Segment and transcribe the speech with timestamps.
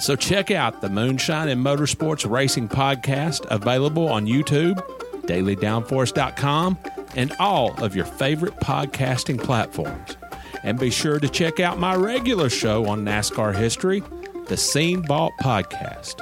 [0.00, 4.76] So check out the Moonshine and Motorsports Racing Podcast, available on YouTube,
[5.26, 6.78] dailydownforce.com,
[7.14, 10.16] and all of your favorite podcasting platforms.
[10.64, 14.02] And be sure to check out my regular show on NASCAR history,
[14.46, 16.16] the Scene Vault Podcast.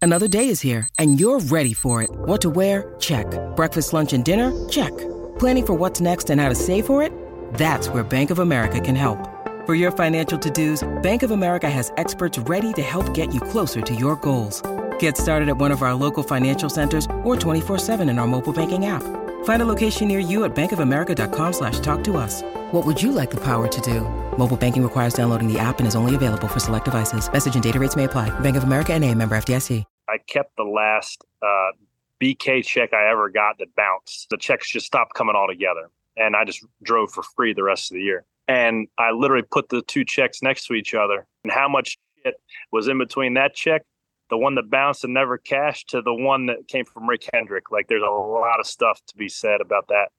[0.00, 2.10] Another day is here, and you're ready for it.
[2.10, 2.92] What to wear?
[2.98, 3.26] Check.
[3.54, 4.52] Breakfast, lunch, and dinner?
[4.68, 4.92] Check.
[5.38, 7.12] Planning for what's next and how to save for it?
[7.52, 9.28] That's where Bank of America can help.
[9.64, 13.40] For your financial to dos, Bank of America has experts ready to help get you
[13.40, 14.60] closer to your goals.
[14.98, 18.86] Get started at one of our local financial centers or 24-7 in our mobile banking
[18.86, 19.04] app.
[19.44, 22.42] Find a location near you at bankofamerica.com slash talk to us.
[22.72, 24.00] What would you like the power to do?
[24.36, 27.32] Mobile banking requires downloading the app and is only available for select devices.
[27.32, 28.30] Message and data rates may apply.
[28.40, 29.84] Bank of America and a member FDIC.
[30.08, 31.72] I kept the last uh,
[32.20, 34.28] BK check I ever got that bounced.
[34.30, 35.90] The checks just stopped coming all together.
[36.16, 38.24] And I just drove for free the rest of the year.
[38.48, 41.26] And I literally put the two checks next to each other.
[41.44, 42.34] And how much shit
[42.70, 43.82] was in between that check,
[44.30, 47.70] the one that bounced and never cashed, to the one that came from Rick Hendrick.
[47.70, 50.10] Like there's a lot of stuff to be said about that.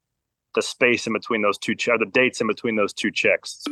[0.56, 3.64] The space in between those two checks, the dates in between those two checks.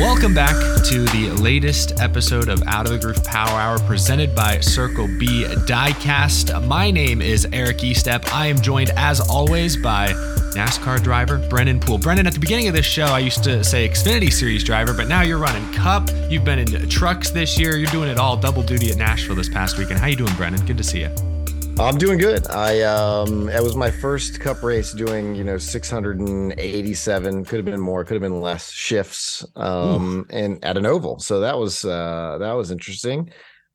[0.00, 4.60] Welcome back to the latest episode of Out of the Groove Power Hour presented by
[4.60, 6.66] Circle B Diecast.
[6.66, 8.30] My name is Eric Estep.
[8.34, 10.08] I am joined as always by
[10.54, 11.96] NASCAR driver Brennan Poole.
[11.96, 15.08] Brennan, at the beginning of this show, I used to say Xfinity Series driver, but
[15.08, 16.10] now you're running Cup.
[16.28, 17.78] You've been in trucks this year.
[17.78, 20.00] You're doing it all double duty at Nashville this past weekend.
[20.00, 20.66] How you doing, Brennan?
[20.66, 21.33] Good to see you.
[21.76, 22.46] I'm doing good.
[22.50, 27.80] I um it was my first cup race doing, you know, 687, could have been
[27.80, 31.18] more, could have been less shifts um and at an oval.
[31.18, 33.30] So that was uh that was interesting.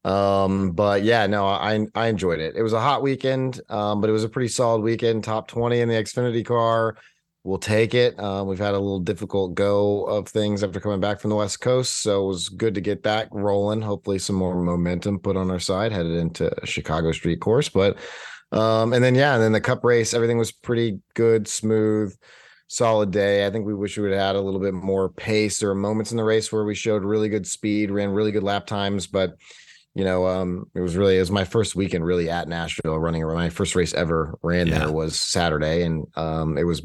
[0.06, 2.56] Um but yeah, no, I I enjoyed it.
[2.56, 5.81] It was a hot weekend, um but it was a pretty solid weekend, top 20
[5.81, 6.95] in the Xfinity car.
[7.44, 8.19] We'll take it.
[8.19, 11.62] Um, we've had a little difficult go of things after coming back from the West
[11.62, 13.81] Coast, so it was good to get that rolling.
[13.81, 17.69] Hopefully, some more momentum put on our side headed into Chicago Street Course.
[17.69, 17.97] But
[18.51, 22.13] um, and then yeah, and then the Cup race, everything was pretty good, smooth.
[22.68, 23.47] solid day.
[23.47, 25.59] I think we wish we would have had a little bit more pace.
[25.59, 28.44] There were moments in the race where we showed really good speed, ran really good
[28.44, 29.35] lap times, but
[29.95, 33.25] you know, um, it was really it was my first weekend really at Nashville running.
[33.25, 34.80] My first race ever ran Yeah.
[34.80, 36.81] there was Saturday, and um, it was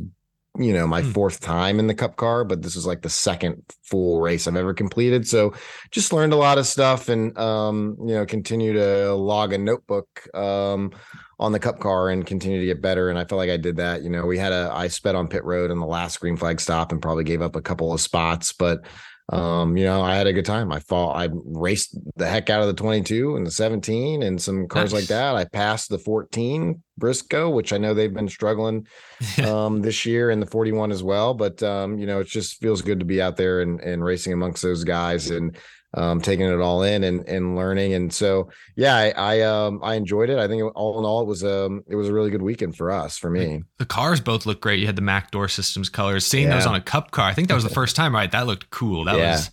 [0.59, 1.11] you know my Hmm.
[1.11, 4.57] fourth time in the Cup car, but this was like the second full race I've
[4.57, 5.27] ever completed.
[5.27, 5.55] So
[5.91, 10.29] just learned a lot of stuff, and um, you know, continue to log a notebook
[10.35, 10.93] um,
[11.41, 13.11] on the Cup car and continue to get better.
[13.11, 14.03] And I felt like I did that.
[14.03, 16.61] You know, we had a I sped on pit road on the last green flag
[16.61, 18.85] stop and probably gave up a couple of spots, but
[19.33, 20.71] um you know i had a good time.
[20.71, 24.69] I fought i raced the heck out of the 22 and the 17 and some
[24.69, 25.35] cars like that.
[25.35, 28.87] I passed the 14 briscoe which i know they've been struggling
[29.45, 32.83] um this year and the 41 as well but um you know it just feels
[32.83, 35.57] good to be out there and, and racing amongst those guys and
[35.97, 39.95] um taking it all in and and learning and so yeah i i um i
[39.95, 42.43] enjoyed it i think all in all it was um it was a really good
[42.43, 44.81] weekend for us for me The cars both look great.
[44.81, 46.27] You had the Mac Door Systems colors.
[46.27, 48.31] Seeing those on a cup car, I think that was the first time, right?
[48.31, 49.05] That looked cool.
[49.05, 49.33] That Yeah.
[49.33, 49.51] was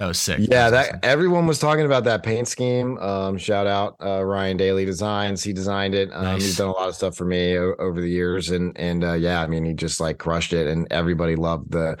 [0.00, 0.40] that was sick.
[0.40, 1.00] Yeah, was that awesome.
[1.04, 2.98] everyone was talking about that paint scheme.
[2.98, 5.44] Um, shout out uh, Ryan Daly Designs.
[5.44, 6.12] He designed it.
[6.12, 6.42] Um, Nice.
[6.42, 9.12] He's done a lot of stuff for me o- over the years, and and uh,
[9.12, 11.96] yeah, I mean, he just like crushed it, and everybody loved the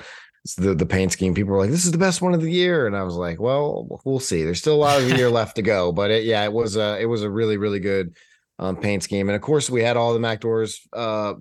[0.52, 1.34] the the paint scheme.
[1.34, 3.40] People were like, "This is the best one of the year," and I was like,
[3.40, 4.42] "Well, we'll see.
[4.42, 6.76] There's still a lot of the year left to go, but it, yeah, it was
[6.76, 8.14] a it was a really really good
[8.58, 11.34] um, paint scheme, and of course, we had all the Mac Doors uh,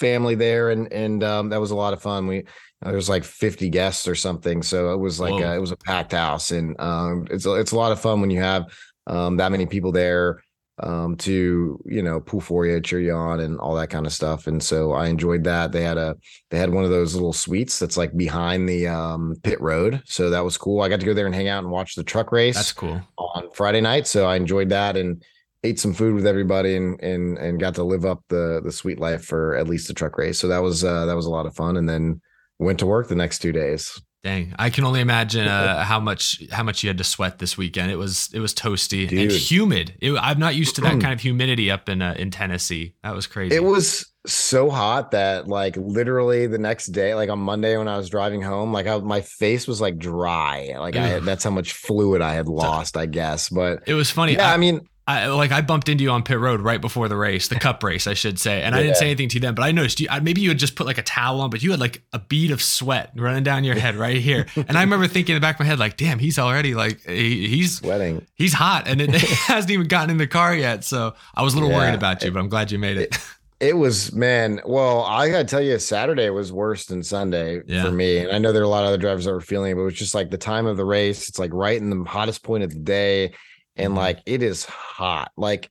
[0.00, 2.26] family there, and and um, that was a lot of fun.
[2.26, 2.44] We
[2.82, 5.76] there was like 50 guests or something, so it was like a, it was a
[5.76, 8.64] packed house, and um, it's a, it's a lot of fun when you have
[9.06, 10.42] um, that many people there
[10.82, 14.12] um, to you know pull for you, cheer you on, and all that kind of
[14.12, 14.46] stuff.
[14.46, 15.72] And so I enjoyed that.
[15.72, 16.16] They had a
[16.50, 20.30] they had one of those little suites that's like behind the um, pit road, so
[20.30, 20.82] that was cool.
[20.82, 23.00] I got to go there and hang out and watch the truck race That's cool.
[23.18, 25.22] on Friday night, so I enjoyed that and
[25.62, 28.98] ate some food with everybody and and and got to live up the the sweet
[28.98, 30.38] life for at least the truck race.
[30.38, 32.20] So that was uh, that was a lot of fun, and then
[32.58, 34.00] went to work the next two days.
[34.24, 37.58] Dang, I can only imagine uh, how much how much you had to sweat this
[37.58, 37.90] weekend.
[37.92, 39.96] It was it was toasty and humid.
[40.00, 42.94] It, I'm not used to that kind of humidity up in uh, in Tennessee.
[43.02, 43.54] That was crazy.
[43.54, 47.98] It was so hot that like literally the next day, like on Monday when I
[47.98, 50.74] was driving home, like I, my face was like dry.
[50.78, 53.50] Like I that's how much fluid I had lost, I guess.
[53.50, 54.32] But It was funny.
[54.32, 57.08] yeah, I, I mean, I, like I bumped into you on pit road right before
[57.08, 59.40] the race, the cup race, I should say, and I didn't say anything to you
[59.40, 59.54] then.
[59.54, 60.08] But I noticed you.
[60.22, 62.50] Maybe you had just put like a towel on, but you had like a bead
[62.50, 64.46] of sweat running down your head right here.
[64.66, 67.02] And I remember thinking in the back of my head, like, "Damn, he's already like
[67.04, 68.24] he, he's sweating.
[68.34, 70.84] he's hot," and it, hasn't even gotten in the car yet.
[70.84, 73.14] So I was a little worried about you, but I'm glad you made it.
[73.60, 74.60] It was man.
[74.66, 77.84] Well, I gotta tell you, Saturday was worse than Sunday Yeah.
[77.84, 78.18] for me.
[78.18, 79.82] And I know there are a lot of other drivers that were feeling it, but
[79.82, 81.28] it was just like the time of the race.
[81.28, 83.32] It's like right in the hottest point of the day,
[83.76, 83.96] and Mhm.
[83.96, 85.32] like it is hot.
[85.36, 85.70] Like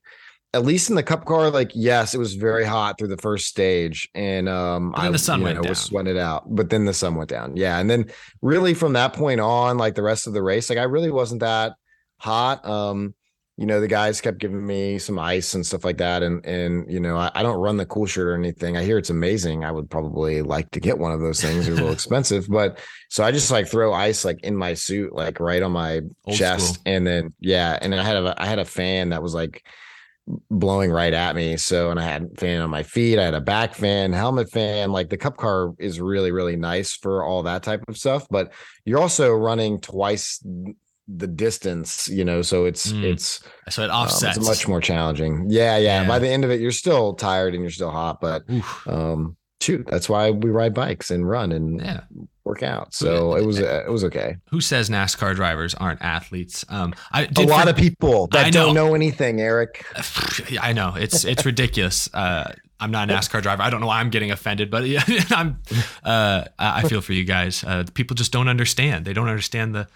[0.55, 3.47] at least in the cup car, like yes, it was very hot through the first
[3.47, 5.87] stage, and um, I the sun went know, was down.
[5.87, 6.43] sweating it out.
[6.55, 7.55] But then the sun went down.
[7.57, 8.11] Yeah, and then
[8.41, 11.39] really from that point on, like the rest of the race, like I really wasn't
[11.41, 11.73] that
[12.19, 12.63] hot.
[12.67, 13.15] Um,
[13.55, 16.23] you know, the guys kept giving me some ice and stuff like that.
[16.23, 18.77] And and you know, I, I don't run the cool shirt or anything.
[18.77, 19.63] I hear it's amazing.
[19.63, 21.65] I would probably like to get one of those things.
[21.65, 22.79] They're a little expensive, but
[23.09, 26.35] so I just like throw ice like in my suit, like right on my Old
[26.37, 26.83] chest, school.
[26.87, 29.63] and then yeah, and I had a I had a fan that was like
[30.49, 31.57] blowing right at me.
[31.57, 33.19] So and I had a fan on my feet.
[33.19, 34.91] I had a back fan, helmet fan.
[34.91, 38.25] Like the cup car is really really nice for all that type of stuff.
[38.31, 38.51] But
[38.83, 40.43] you're also running twice
[41.07, 42.41] the distance, you know.
[42.41, 43.03] So it's Mm.
[43.03, 44.37] it's So it um, offsets.
[44.37, 45.45] it's much more challenging.
[45.49, 46.07] Yeah, yeah, Yeah.
[46.07, 48.87] By the end of it, you're still tired and you're still hot, but Oof.
[48.87, 52.01] um, shoot, that's why we ride bikes and run and Yeah.
[52.45, 52.93] work out.
[52.93, 54.37] So it was uh, it was okay.
[54.49, 56.65] Who says NASCAR drivers aren't athletes?
[56.69, 58.87] Um, I A lot for- of people that I don't know.
[58.87, 59.85] know anything, Eric.
[60.61, 62.09] I know it's it's ridiculous.
[62.13, 63.61] Uh, I'm not a NASCAR driver.
[63.61, 65.59] I don't know why I'm getting offended, but yeah, I'm.
[66.03, 67.63] Uh, I I feel for you guys.
[67.63, 69.05] Uh, people just don't understand.
[69.05, 69.87] They don't understand the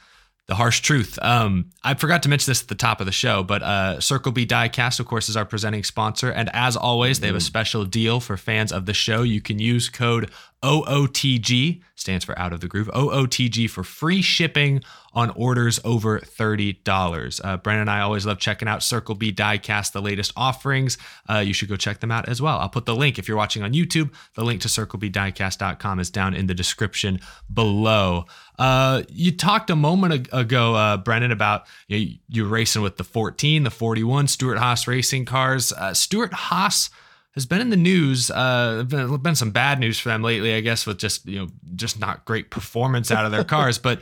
[0.48, 1.20] the harsh truth.
[1.22, 4.32] Um, I forgot to mention this at the top of the show, but uh, Circle
[4.32, 7.84] B Diecast, of course, is our presenting sponsor, and as always, they have a special
[7.84, 9.24] deal for fans of the show.
[9.24, 10.32] You can use code
[10.64, 14.84] OOTG, stands for Out of the Groove, OOTG for free shipping
[15.14, 17.42] on orders over $30.
[17.44, 20.98] Uh, Brennan and I always love checking out Circle B Diecast, the latest offerings.
[21.30, 22.58] Uh, you should go check them out as well.
[22.58, 24.12] I'll put the link if you're watching on YouTube.
[24.34, 27.20] The link to circlebdiecast.com is down in the description
[27.54, 28.26] below.
[28.58, 33.04] Uh, you talked a moment ago, uh, Brennan, about you, know, you racing with the
[33.04, 35.72] 14, the 41 Stewart-Haas racing cars.
[35.72, 36.90] Uh, Stewart-Haas
[37.38, 38.32] has been in the news.
[38.32, 41.48] Uh, been, been some bad news for them lately, I guess, with just you know
[41.76, 43.78] just not great performance out of their cars.
[43.88, 44.02] But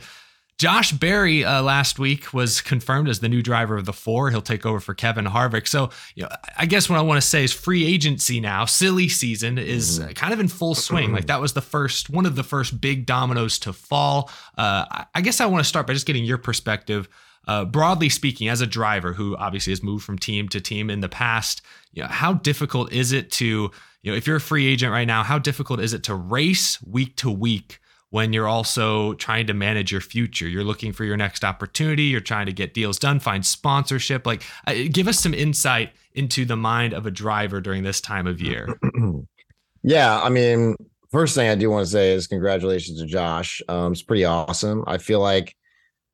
[0.58, 4.30] Josh Berry uh, last week was confirmed as the new driver of the four.
[4.30, 5.68] He'll take over for Kevin Harvick.
[5.68, 9.08] So, you know, I guess what I want to say is free agency now, silly
[9.08, 10.12] season is mm-hmm.
[10.12, 11.12] kind of in full swing.
[11.12, 14.30] Like that was the first, one of the first big dominoes to fall.
[14.56, 17.06] Uh, I guess I want to start by just getting your perspective.
[17.46, 21.00] Uh, broadly speaking, as a driver who obviously has moved from team to team in
[21.00, 21.62] the past,
[21.92, 23.70] you know, how difficult is it to,
[24.02, 26.82] you know, if you're a free agent right now, how difficult is it to race
[26.82, 27.78] week to week
[28.10, 30.48] when you're also trying to manage your future.
[30.48, 34.26] You're looking for your next opportunity, you're trying to get deals done, find sponsorship.
[34.26, 38.26] Like, uh, give us some insight into the mind of a driver during this time
[38.26, 38.68] of year.
[39.82, 40.76] yeah, I mean,
[41.10, 43.60] first thing I do want to say is congratulations to Josh.
[43.68, 44.84] Um, it's pretty awesome.
[44.86, 45.56] I feel like,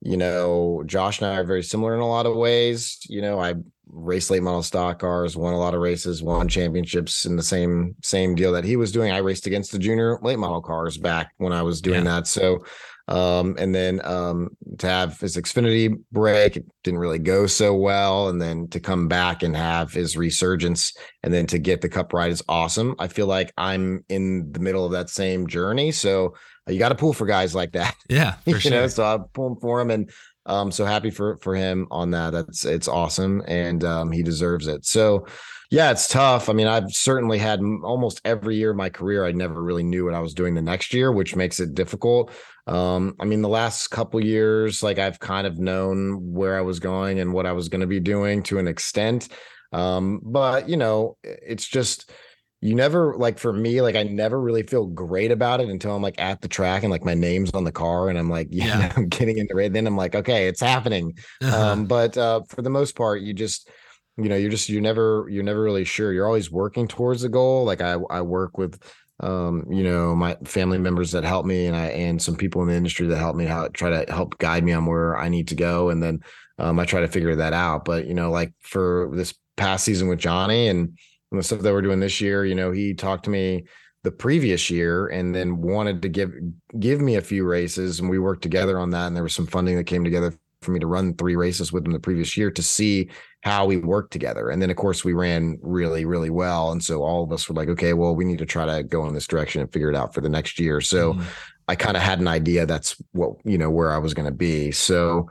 [0.04, 2.98] you know, Josh and I are very similar in a lot of ways.
[3.08, 3.54] You know, I
[3.86, 7.94] race late model stock cars, won a lot of races, won championships in the same
[8.02, 9.12] same deal that he was doing.
[9.12, 12.16] I raced against the junior late model cars back when I was doing yeah.
[12.16, 12.26] that.
[12.26, 12.64] So
[13.08, 18.28] um and then um to have his Xfinity break it didn't really go so well
[18.28, 22.12] and then to come back and have his resurgence and then to get the cup
[22.12, 22.94] ride is awesome.
[22.98, 25.92] I feel like I'm in the middle of that same journey.
[25.92, 26.34] So
[26.68, 27.96] you got to pull for guys like that.
[28.08, 28.70] Yeah, you sure.
[28.70, 28.86] know.
[28.88, 30.10] So I'm pulling for him, and
[30.44, 32.32] um, so happy for for him on that.
[32.32, 34.84] That's it's awesome, and um, he deserves it.
[34.84, 35.26] So,
[35.72, 36.50] yeah, it's tough.
[36.50, 39.24] I mean, I've certainly had almost every year of my career.
[39.24, 42.30] I never really knew what I was doing the next year, which makes it difficult.
[42.66, 46.78] Um, I mean, the last couple years, like I've kind of known where I was
[46.78, 49.30] going and what I was going to be doing to an extent.
[49.72, 52.12] Um, but you know, it's just
[52.60, 56.00] you never like for me like i never really feel great about it until i'm
[56.00, 58.92] like at the track and like my name's on the car and i'm like yeah,
[58.96, 61.12] i'm getting into it then i'm like okay it's happening
[61.42, 61.72] uh-huh.
[61.72, 63.68] um but uh for the most part you just
[64.16, 66.12] you know you're just you're never you're never really sure.
[66.12, 68.80] You're always working towards the goal like i i work with
[69.20, 72.68] um you know my family members that help me and i and some people in
[72.68, 75.48] the industry that help me how try to help guide me on where i need
[75.48, 76.20] to go and then
[76.58, 77.84] um i try to figure that out.
[77.84, 80.98] But you know like for this past season with johnny and
[81.32, 83.64] and the stuff that we're doing this year, you know, he talked to me
[84.04, 86.32] the previous year and then wanted to give
[86.78, 89.46] give me a few races and we worked together on that and there was some
[89.46, 92.50] funding that came together for me to run three races with him the previous year
[92.50, 93.08] to see
[93.42, 97.02] how we worked together and then of course we ran really really well and so
[97.02, 99.26] all of us were like okay well we need to try to go in this
[99.26, 101.24] direction and figure it out for the next year so mm.
[101.68, 104.32] i kind of had an idea that's what you know where i was going to
[104.32, 105.28] be so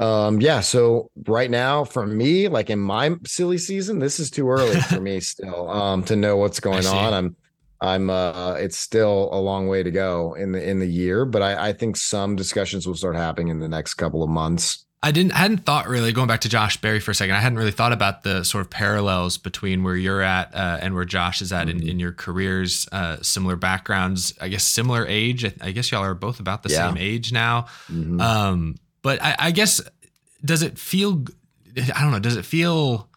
[0.00, 4.48] um, yeah, so right now for me, like in my silly season, this is too
[4.48, 7.14] early for me still um to know what's going on.
[7.14, 7.36] I'm
[7.80, 11.42] I'm uh it's still a long way to go in the in the year, but
[11.42, 14.84] I, I think some discussions will start happening in the next couple of months.
[15.04, 17.34] I didn't hadn't thought really going back to Josh Berry for a second.
[17.34, 20.94] I hadn't really thought about the sort of parallels between where you're at uh, and
[20.94, 21.80] where Josh is at mm-hmm.
[21.80, 25.44] in, in your careers, uh, similar backgrounds, I guess similar age.
[25.44, 26.88] I, I, guess y'all are both about the yeah.
[26.88, 27.66] same age now.
[27.92, 28.18] Mm-hmm.
[28.18, 29.82] Um, but I, I guess
[30.42, 31.24] does it feel?
[31.76, 32.18] I don't know.
[32.18, 33.10] Does it feel?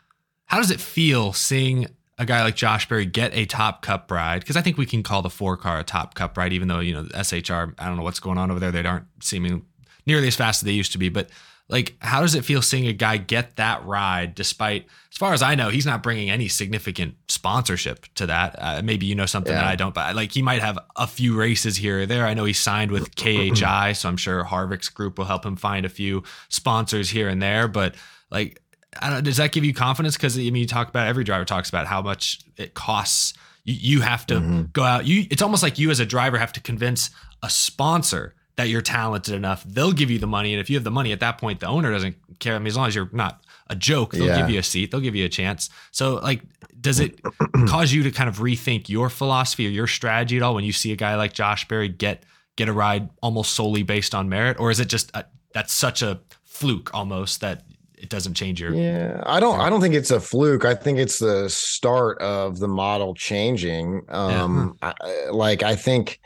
[0.43, 4.41] How does it feel seeing a guy like Josh Berry get a top cup ride?
[4.41, 6.81] Because I think we can call the four car a top cup ride, even though
[6.81, 7.75] you know the SHR.
[7.79, 8.73] I don't know what's going on over there.
[8.73, 9.65] They aren't seeming
[10.05, 11.29] nearly as fast as they used to be, but
[11.69, 15.41] like how does it feel seeing a guy get that ride despite as far as
[15.41, 19.53] i know he's not bringing any significant sponsorship to that uh, maybe you know something
[19.53, 19.61] yeah.
[19.61, 22.33] that i don't but like he might have a few races here or there i
[22.33, 23.51] know he signed with khi
[23.93, 27.67] so i'm sure harvick's group will help him find a few sponsors here and there
[27.67, 27.95] but
[28.31, 28.61] like
[28.99, 31.45] I don't, does that give you confidence because i mean you talk about every driver
[31.45, 33.33] talks about how much it costs
[33.63, 34.63] you, you have to mm-hmm.
[34.73, 37.09] go out you it's almost like you as a driver have to convince
[37.43, 40.53] a sponsor that you're talented enough, they'll give you the money.
[40.53, 42.55] And if you have the money at that point, the owner doesn't care.
[42.55, 44.41] I mean, as long as you're not a joke, they'll yeah.
[44.41, 45.69] give you a seat, they'll give you a chance.
[45.91, 46.41] So, like,
[46.81, 47.19] does it
[47.67, 50.73] cause you to kind of rethink your philosophy or your strategy at all when you
[50.73, 52.23] see a guy like Josh Berry get
[52.55, 56.01] get a ride almost solely based on merit, or is it just a, that's such
[56.01, 57.63] a fluke almost that
[57.95, 60.99] it doesn't change your yeah i don't i don't think it's a fluke i think
[60.99, 64.93] it's the start of the model changing um yeah.
[65.01, 66.19] I, like i think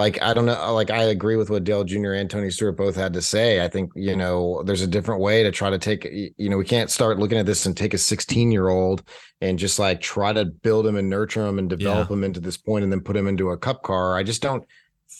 [0.00, 2.12] like I don't know, uh, like I agree with what Dale Jr.
[2.12, 3.62] and Tony Stewart both had to say.
[3.62, 6.08] I think you know there's a different way to try to take.
[6.38, 9.02] You know, we can't start looking at this and take a 16 year old
[9.42, 12.14] and just like try to build him and nurture him and develop yeah.
[12.14, 14.16] him into this point and then put him into a cup car.
[14.16, 14.64] I just don't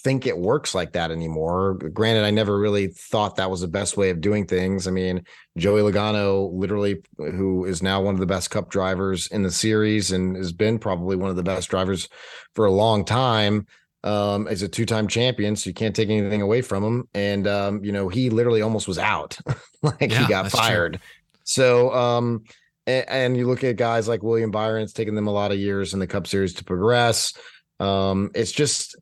[0.03, 1.75] think it works like that anymore.
[1.75, 4.89] Granted, I never really thought that was the best way of doing things.
[4.89, 5.25] I mean,
[5.59, 10.11] Joey Logano, literally, who is now one of the best cup drivers in the series
[10.11, 12.09] and has been probably one of the best drivers
[12.55, 13.67] for a long time
[14.05, 17.09] um, as a two-time champion, so you can't take anything away from him.
[17.15, 19.39] And um, you know, he literally almost was out,
[19.83, 20.95] like yeah, he got fired.
[20.95, 21.03] True.
[21.45, 22.45] So, um,
[22.87, 25.59] and, and, you look at guys like William Byron, it's taken them a lot of
[25.59, 27.33] years in the Cup Series to progress.
[27.81, 28.97] Um, it's just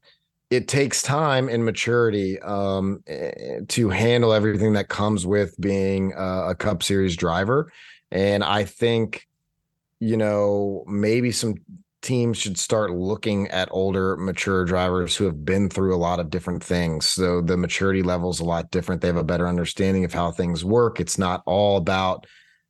[0.51, 6.51] it takes time and maturity um, eh, to handle everything that comes with being a,
[6.51, 7.71] a Cup Series driver.
[8.11, 9.27] And I think,
[10.01, 11.57] you know, maybe some
[12.03, 16.31] teams should start looking at older, mature drivers who have been through a lot of
[16.31, 17.09] different things.
[17.09, 19.01] So the maturity level is a lot different.
[19.01, 21.01] They have a better understanding of how things work.
[21.01, 22.27] It's not all about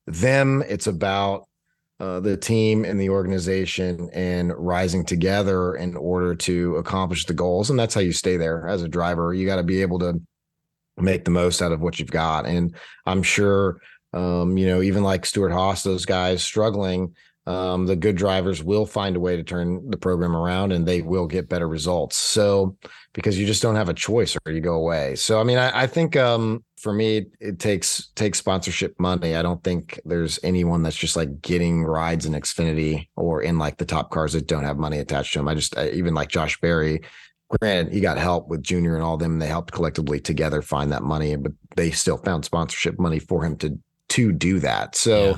[0.06, 1.46] them, it's about
[2.00, 7.70] uh, the team and the organization and rising together in order to accomplish the goals.
[7.70, 9.34] And that's how you stay there as a driver.
[9.34, 10.20] You got to be able to
[10.96, 12.46] make the most out of what you've got.
[12.46, 13.80] And I'm sure,
[14.12, 17.14] um, you know, even like Stewart-Haas, those guys struggling,
[17.48, 21.00] um, the good drivers will find a way to turn the program around and they
[21.00, 22.14] will get better results.
[22.14, 22.76] So,
[23.14, 25.16] because you just don't have a choice or you go away.
[25.16, 29.34] So, I mean, I, I think um, for me, it takes takes sponsorship money.
[29.34, 33.78] I don't think there's anyone that's just like getting rides in Xfinity or in like
[33.78, 35.48] the top cars that don't have money attached to them.
[35.48, 37.00] I just I, even like Josh Berry.
[37.62, 39.38] Granted, he got help with Junior and all them.
[39.38, 43.56] They helped collectively together find that money, but they still found sponsorship money for him
[43.56, 43.78] to
[44.10, 44.96] to do that.
[44.96, 45.30] So.
[45.30, 45.36] Yeah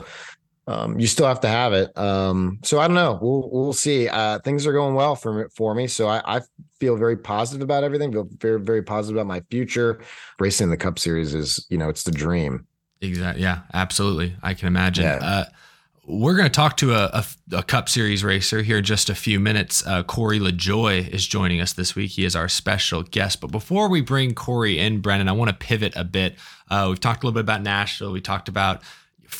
[0.66, 1.96] um, you still have to have it.
[1.98, 3.18] Um, so I don't know.
[3.20, 4.08] We'll we'll see.
[4.08, 5.86] Uh, things are going well for me, for me.
[5.86, 6.40] So I, I
[6.78, 8.12] feel very positive about everything.
[8.12, 10.00] Feel very very positive about my future.
[10.38, 12.66] Racing the Cup Series is you know it's the dream.
[13.00, 13.42] Exactly.
[13.42, 13.60] Yeah.
[13.72, 14.36] Absolutely.
[14.42, 15.04] I can imagine.
[15.04, 15.18] Yeah.
[15.22, 15.44] Uh,
[16.06, 17.24] we're going to talk to a, a,
[17.58, 19.86] a, Cup Series racer here in just a few minutes.
[19.86, 22.10] Uh, Corey LaJoie is joining us this week.
[22.10, 23.40] He is our special guest.
[23.40, 26.36] But before we bring Corey in, Brennan, I want to pivot a bit.
[26.68, 28.12] Uh, we've talked a little bit about Nashville.
[28.12, 28.82] We talked about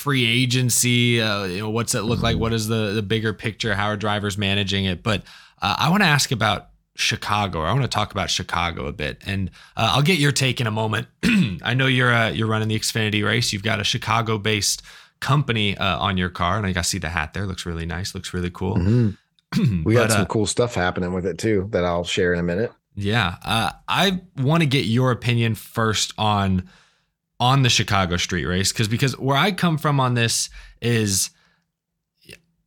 [0.00, 1.20] free agency.
[1.20, 2.38] Uh, you know, what's it look like?
[2.38, 3.74] What is the the bigger picture?
[3.74, 5.02] How are drivers managing it?
[5.02, 5.22] But
[5.60, 7.62] uh, I want to ask about Chicago.
[7.62, 10.66] I want to talk about Chicago a bit, and uh, I'll get your take in
[10.66, 11.06] a moment.
[11.62, 13.52] I know you're uh, you're running the Xfinity race.
[13.52, 14.82] You've got a Chicago based
[15.20, 17.46] company uh, on your car, and I got see the hat there.
[17.46, 18.14] Looks really nice.
[18.14, 18.76] Looks really cool.
[18.76, 19.82] Mm-hmm.
[19.84, 22.40] we but, got some uh, cool stuff happening with it too that I'll share in
[22.40, 22.72] a minute.
[22.96, 23.36] Yeah,
[23.88, 26.68] I want to get your opinion first on
[27.40, 31.30] on the Chicago street race because because where I come from on this is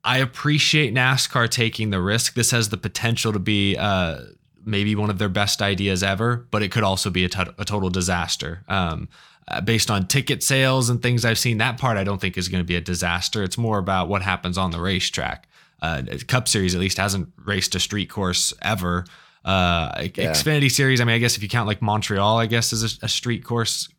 [0.03, 2.33] I appreciate NASCAR taking the risk.
[2.33, 4.19] This has the potential to be uh,
[4.65, 7.63] maybe one of their best ideas ever, but it could also be a, t- a
[7.63, 8.63] total disaster.
[8.67, 9.07] Um,
[9.47, 12.47] uh, based on ticket sales and things I've seen, that part I don't think is
[12.47, 13.43] going to be a disaster.
[13.43, 15.47] It's more about what happens on the racetrack.
[15.81, 19.05] Uh, Cup Series at least hasn't raced a street course ever.
[19.45, 20.31] Uh, yeah.
[20.31, 21.01] Xfinity Series.
[21.01, 23.43] I mean, I guess if you count like Montreal, I guess is a, a, street
[23.43, 23.89] course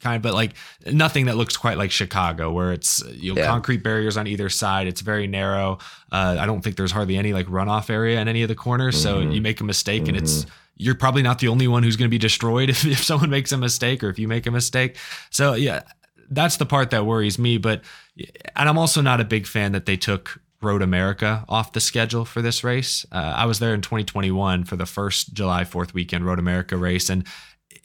[0.00, 0.54] kind of, but like
[0.86, 3.48] nothing that looks quite like Chicago, where it's you know yeah.
[3.48, 4.86] concrete barriers on either side.
[4.86, 5.78] It's very narrow.
[6.12, 8.94] Uh, I don't think there's hardly any like runoff area in any of the corners.
[8.94, 9.28] Mm-hmm.
[9.28, 10.10] So you make a mistake, mm-hmm.
[10.10, 10.50] and it's mm-hmm.
[10.76, 13.50] you're probably not the only one who's going to be destroyed if, if someone makes
[13.50, 14.96] a mistake or if you make a mistake.
[15.30, 15.82] So yeah,
[16.30, 17.58] that's the part that worries me.
[17.58, 17.82] But
[18.54, 22.24] and I'm also not a big fan that they took Road America off the schedule
[22.24, 23.04] for this race.
[23.12, 27.10] Uh, I was there in 2021 for the first July 4th weekend Road America race,
[27.10, 27.26] and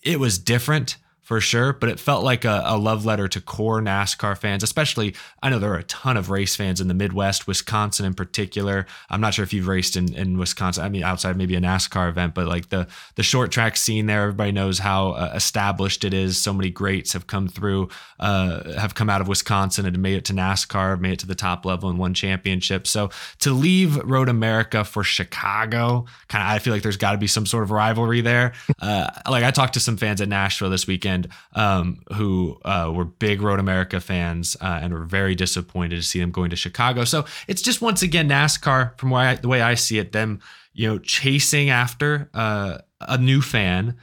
[0.04, 3.82] it was different for sure, but it felt like a, a, love letter to core
[3.82, 5.14] NASCAR fans, especially.
[5.44, 8.86] I know there are a ton of race fans in the Midwest, Wisconsin in particular.
[9.10, 10.86] I'm not sure if you've raced in, in Wisconsin.
[10.86, 14.22] I mean, outside maybe a NASCAR event, but like the the short track scene there,
[14.22, 16.38] everybody knows how uh, established it is.
[16.38, 17.90] So many greats have come through,
[18.22, 21.36] uh, have come out of Wisconsin and made it to NASCAR, made it to the
[21.36, 22.90] top level and won championships.
[22.90, 23.10] So
[23.40, 27.28] to leave Road America for Chicago, kind of, I feel like there's got to be
[27.28, 28.54] some sort of rivalry there.
[28.80, 31.17] Uh, like I talked to some fans at Nashville this weekend
[31.56, 36.20] um, who uh, were big Road America fans uh, and were very disappointed to see
[36.20, 37.04] them going to Chicago.
[37.04, 40.40] So it's just once again NASCAR, from the way I see it, them
[40.74, 43.98] you know chasing after uh, a new fan,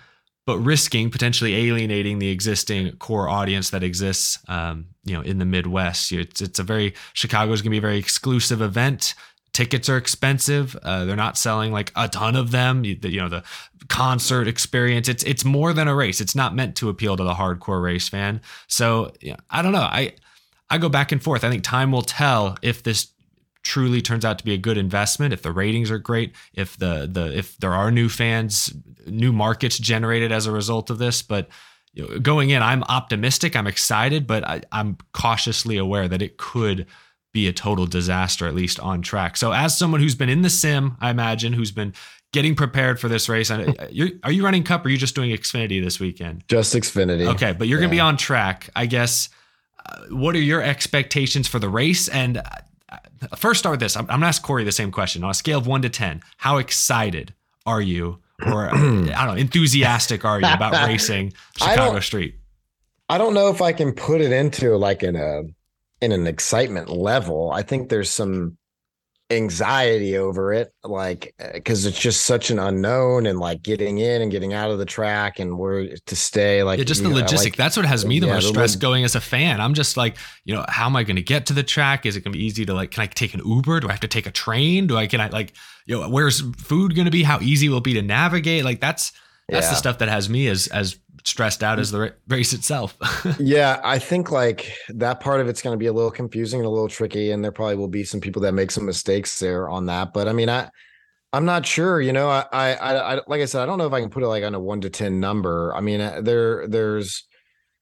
[0.47, 5.45] but risking potentially alienating the existing core audience that exists, um, you know, in the
[5.45, 6.11] Midwest.
[6.13, 9.15] It's it's a very Chicago is going to be a very exclusive event
[9.55, 10.77] tickets are expensive.
[10.83, 12.85] Uh, they're not selling like a ton of them.
[12.85, 13.45] You, you, know, the
[13.89, 15.09] concert experience.
[15.09, 16.21] It's it's more than a race.
[16.21, 18.41] It's not meant to appeal to the hardcore race fan.
[18.67, 19.81] So yeah, I don't know.
[19.81, 20.15] I
[20.71, 21.45] I go back and forth.
[21.45, 23.09] I think time will tell if this
[23.63, 25.33] truly turns out to be a good investment.
[25.33, 28.73] If the ratings are great, if the the if there are new fans,
[29.07, 31.49] new markets generated as a result of this, but.
[31.97, 33.55] You know, going in, I'm optimistic.
[33.55, 36.87] I'm excited, but I, I'm cautiously aware that it could
[37.35, 39.37] be a total disaster, at least on track.
[39.37, 41.93] So, as someone who's been in the sim, I imagine, who's been
[42.35, 43.73] getting prepared for this race, uh,
[44.25, 46.43] are you running Cup or are you just doing Xfinity this weekend?
[46.49, 47.33] Just Xfinity.
[47.35, 47.83] Okay, but you're yeah.
[47.83, 49.29] going to be on track, I guess.
[49.87, 52.09] Uh, what are your expectations for the race?
[52.09, 52.97] And uh,
[53.37, 53.97] first, start with this.
[53.97, 55.23] I'm, I'm going to ask Corey the same question.
[55.23, 57.33] On a scale of one to 10, how excited
[57.67, 62.35] are you, or I don't know, enthusiastic are you about racing Chicago Street?
[63.09, 65.43] I don't know if I can put it into like in a
[66.01, 67.53] in an excitement level.
[67.53, 68.57] I think there's some
[69.35, 74.23] anxiety over it like uh, because it's just such an unknown and like getting in
[74.23, 77.17] and getting out of the track and where to stay like yeah, just the know,
[77.17, 79.61] logistic like- that's what has me the yeah, most the stressed going as a fan.
[79.61, 82.07] I'm just like you know how am i going to get to the track?
[82.07, 83.81] Is it going to be easy to like can i take an uber?
[83.81, 84.87] Do i have to take a train?
[84.87, 85.53] Do i can i like
[85.87, 87.23] you know where's food going to be?
[87.23, 88.65] How easy will it be to navigate?
[88.65, 89.13] Like that's
[89.49, 92.97] that's the stuff that has me as as stressed out as the race itself.
[93.39, 96.67] Yeah i think like that part of it's going to be a little confusing and
[96.67, 99.69] a little tricky and there probably will be some people that make some mistakes there
[99.69, 100.69] on that but i mean i
[101.33, 103.87] i'm not sure you know i i, I, I like i said i don't know
[103.87, 105.75] if i can put it like on a one to ten number.
[105.75, 107.27] I mean uh, there there's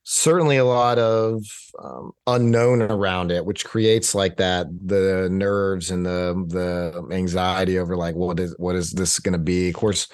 [0.04, 1.44] certainly a lot of
[1.82, 7.96] um, unknown around it which creates like that the nerves and the the anxiety over
[7.96, 9.68] like what is what is this going to be?
[9.68, 10.08] Of course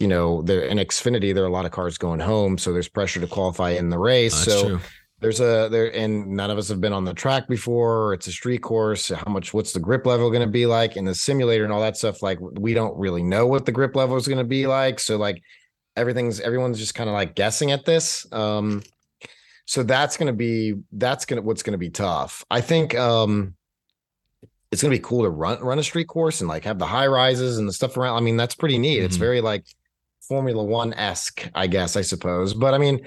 [0.00, 2.88] you know there in xfinity there are a lot of cars going home so there's
[2.88, 4.32] pressure to qualify in the race.
[4.32, 4.80] That's so true.
[5.20, 8.14] there's a there and none of us have been on the track before.
[8.14, 9.10] It's a street course.
[9.10, 10.96] How much what's the grip level going to be like?
[10.96, 13.94] In the simulator and all that stuff like we don't really know what the grip
[13.94, 14.98] level is going to be like.
[14.98, 15.42] So like
[15.96, 18.26] everything's everyone's just kind of like guessing at this.
[18.32, 18.82] Um
[19.66, 22.42] so that's going to be that's going to what's going to be tough.
[22.50, 23.54] I think um
[24.72, 26.86] it's going to be cool to run run a street course and like have the
[26.86, 28.16] high rises and the stuff around.
[28.16, 29.02] I mean that's pretty neat.
[29.02, 29.20] It's Mhm.
[29.20, 29.66] very like
[30.30, 33.00] formula 1-esque i guess i suppose but i mean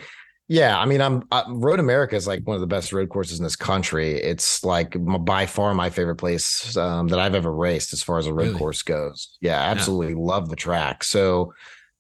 [0.50, 3.40] yeah, I mean, I'm uh, Road America is like one of the best road courses
[3.40, 4.16] in this country.
[4.16, 8.20] It's like m- by far my favorite place um, that I've ever raced as far
[8.20, 8.60] as a road Really?
[8.60, 9.38] course goes.
[9.40, 11.06] Yeah, absolutely love the track.
[11.06, 11.54] So,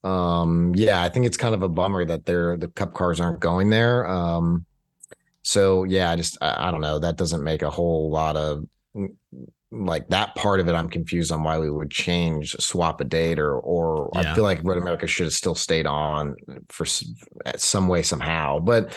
[0.03, 3.39] um, yeah, I think it's kind of a bummer that they're the Cup cars aren't
[3.39, 4.05] going there.
[4.05, 4.65] Um,
[5.43, 6.99] so yeah, I just I, I don't know.
[6.99, 8.65] That doesn't make a whole lot of
[9.75, 10.73] like that part of it.
[10.73, 14.31] I'm confused on why we would change, swap a date, or or Yeah.
[14.31, 16.35] I feel like Road America should have still stayed on
[16.69, 16.85] for
[17.57, 18.59] some way somehow.
[18.59, 18.93] But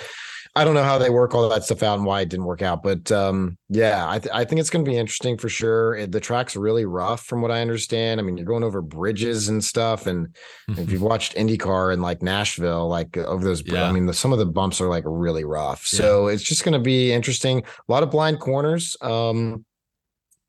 [0.54, 2.62] I don't know how they work all that stuff out and why it didn't work
[2.62, 2.82] out.
[2.82, 5.94] But um, yeah, I, th- I think it's going to be interesting for sure.
[5.96, 8.20] It- the track's really rough, from what I understand.
[8.20, 10.34] I mean, you're going over bridges and stuff, and
[10.68, 13.84] if you've watched IndyCar in like Nashville, like uh, over those, Yeah.
[13.84, 15.84] I mean, the, some of the bumps are like really rough.
[15.86, 17.58] So it's just going to be interesting.
[17.88, 18.96] A lot of blind corners.
[19.02, 19.64] Um,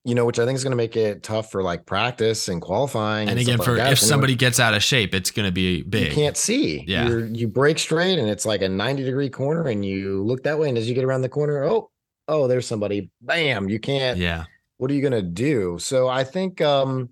[0.08, 2.62] you know, which I think is going to make it tough for like practice and
[2.62, 3.28] qualifying.
[3.28, 3.92] and stuff again for that.
[3.92, 6.86] if somebody gets out of shape it's going to be big you can't see.
[6.88, 7.10] Yeah.
[7.10, 10.58] You're, you break straight and it's like a 90 degree corner and you look that
[10.58, 10.70] way.
[10.70, 11.92] And as you get around the corner, oh,
[12.30, 13.10] oh, there's somebody.
[13.22, 13.68] Bam.
[13.68, 14.18] You can't.
[14.18, 14.46] yeah
[14.78, 15.78] What are you going to do?
[15.78, 17.10] So I think um,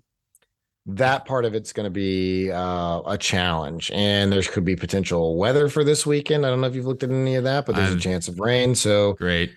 [0.86, 3.90] that part of it's going to be uh, a challenge.
[3.92, 6.46] And there could be potential weather for this weekend.
[6.46, 8.26] I don't know if you've looked at any of that, but there's I've- a chance
[8.26, 8.74] of rain.
[8.74, 9.52] So great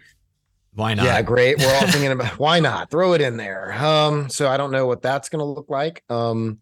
[0.73, 1.57] why not yeah, great.
[1.57, 3.73] We're all thinking about why not throw it in there.
[3.73, 6.03] Um, so I don't know what that's going to look like.
[6.09, 6.59] Um,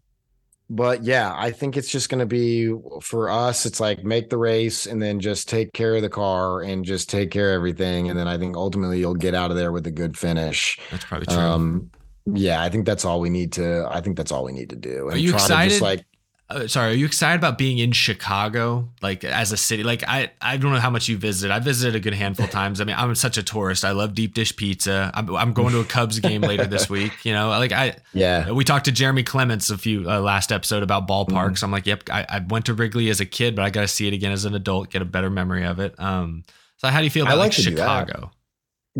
[0.70, 3.64] but yeah, I think it's just going to be for us.
[3.64, 7.08] It's like make the race and then just take care of the car and just
[7.08, 9.86] take care of everything, and then I think ultimately you'll get out of there with
[9.86, 10.78] a good finish.
[10.90, 11.90] that's probably true Um,
[12.34, 13.88] yeah, I think that's all we need to.
[13.90, 15.08] I think that's all we need to do.
[15.08, 15.70] And Are you excited?
[15.70, 16.04] Just like
[16.50, 19.82] uh, sorry, are you excited about being in Chicago, like as a city?
[19.82, 21.52] Like I, I don't know how much you visited.
[21.52, 22.80] I visited a good handful of times.
[22.80, 23.84] I mean, I'm such a tourist.
[23.84, 25.10] I love deep dish pizza.
[25.12, 27.24] I'm, I'm going to a Cubs game later this week.
[27.24, 30.82] You know, like I, yeah, we talked to Jeremy Clements a few uh, last episode
[30.82, 31.28] about ballparks.
[31.28, 31.64] Mm-hmm.
[31.66, 33.88] I'm like, yep, I, I went to Wrigley as a kid, but I got to
[33.88, 36.00] see it again as an adult, get a better memory of it.
[36.00, 36.44] Um,
[36.78, 37.62] so how do you feel I about like like, that.
[37.62, 38.30] Chicago?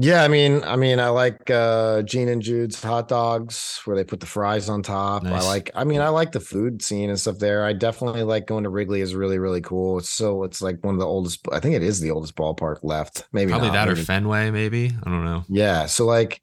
[0.01, 4.05] Yeah, I mean, I mean, I like uh Gene and Jude's hot dogs where they
[4.05, 5.25] put the fries on top.
[5.25, 5.43] Nice.
[5.43, 7.65] I like, I mean, I like the food scene and stuff there.
[7.65, 9.99] I definitely like going to Wrigley is really, really cool.
[9.99, 11.47] It's so it's like one of the oldest.
[11.51, 13.25] I think it is the oldest ballpark left.
[13.33, 14.93] Maybe Probably not, that or maybe- Fenway, maybe.
[15.05, 15.45] I don't know.
[15.49, 16.43] Yeah, so like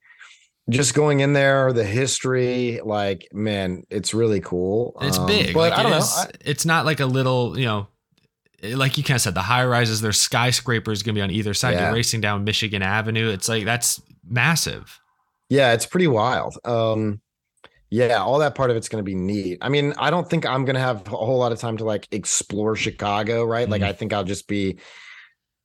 [0.70, 4.98] just going in there, the history, like man, it's really cool.
[5.02, 5.54] It's Um, big.
[5.54, 5.98] but like, I don't know.
[6.00, 7.88] is- I- it's not like a little, you know,
[8.73, 11.54] like you kind of said, the high rises, there's skyscrapers going to be on either
[11.54, 11.75] side.
[11.75, 11.86] Yeah.
[11.86, 13.30] You're racing down Michigan Avenue.
[13.30, 14.99] It's like that's massive.
[15.49, 16.58] Yeah, it's pretty wild.
[16.65, 17.21] Um
[17.91, 19.60] yeah, all that part of it's going to be neat.
[19.62, 21.86] I mean, I don't think I'm going to have a whole lot of time to
[21.86, 23.69] like explore Chicago, right?
[23.69, 23.86] Like Mhm.
[23.88, 24.78] I think I'll just be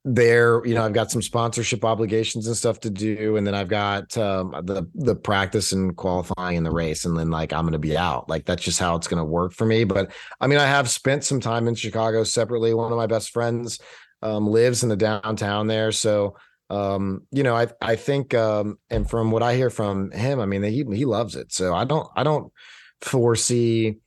[0.03, 3.67] there, you know, I've got some sponsorship obligations and stuff to do and then I've
[3.67, 7.73] got um the the practice and qualifying in the race and then like I'm going
[7.73, 8.27] to be out.
[8.27, 10.89] Like that's just how it's going to work for me, but I mean, I have
[10.89, 12.73] spent some time in Chicago separately.
[12.73, 13.79] One of my best friends
[14.23, 16.35] um lives in the downtown there, so
[16.71, 20.45] um you know i i think um and from what i hear from him i
[20.45, 22.51] mean he he loves it so i don't i don't
[23.01, 23.97] foresee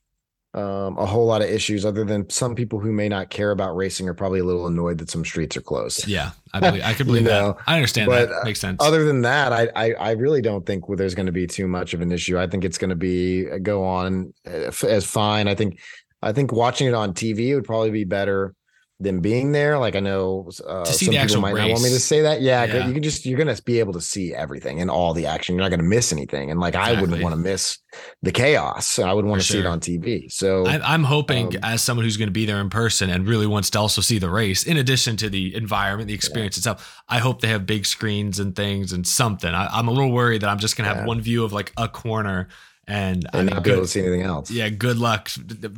[0.55, 3.75] um a whole lot of issues other than some people who may not care about
[3.75, 6.93] racing are probably a little annoyed that some streets are closed Yeah, I believe I
[6.93, 7.57] could You believe know, that.
[7.67, 8.35] I understand but, that.
[8.35, 8.77] uh, Makes sense.
[8.81, 11.93] other than that I, I i really don't think there's going to be too much
[11.93, 15.47] of an issue i think it's going to be uh, go on uh, as fine
[15.47, 15.79] i think
[16.23, 18.55] i think watching it on tv would probably be better
[18.99, 19.77] them being there.
[19.77, 22.21] Like I know uh, To see some the people might not want me to say
[22.21, 22.41] that.
[22.41, 22.87] Yeah, Yeah.
[22.87, 25.55] you can just you're gonna be able to see everything and all the action.
[25.55, 26.49] You're not gonna miss anything.
[26.49, 27.77] And like I wouldn't want to miss
[28.23, 28.97] the chaos.
[28.99, 30.31] I would want to see it on TV.
[30.31, 33.27] So I, I'm hoping, um, as someone who's going to be there in person and
[33.27, 37.01] really wants to also see the race, in addition to the environment, the experience itself,
[37.07, 39.53] I hope they have big screens and things and something.
[39.53, 41.05] I, I'm a little worried that I'm just to have Yeah.
[41.05, 42.47] one view of like a corner,
[42.87, 44.51] and, I and mean, not be able good, to see anything else.
[44.51, 45.29] yeah, good luck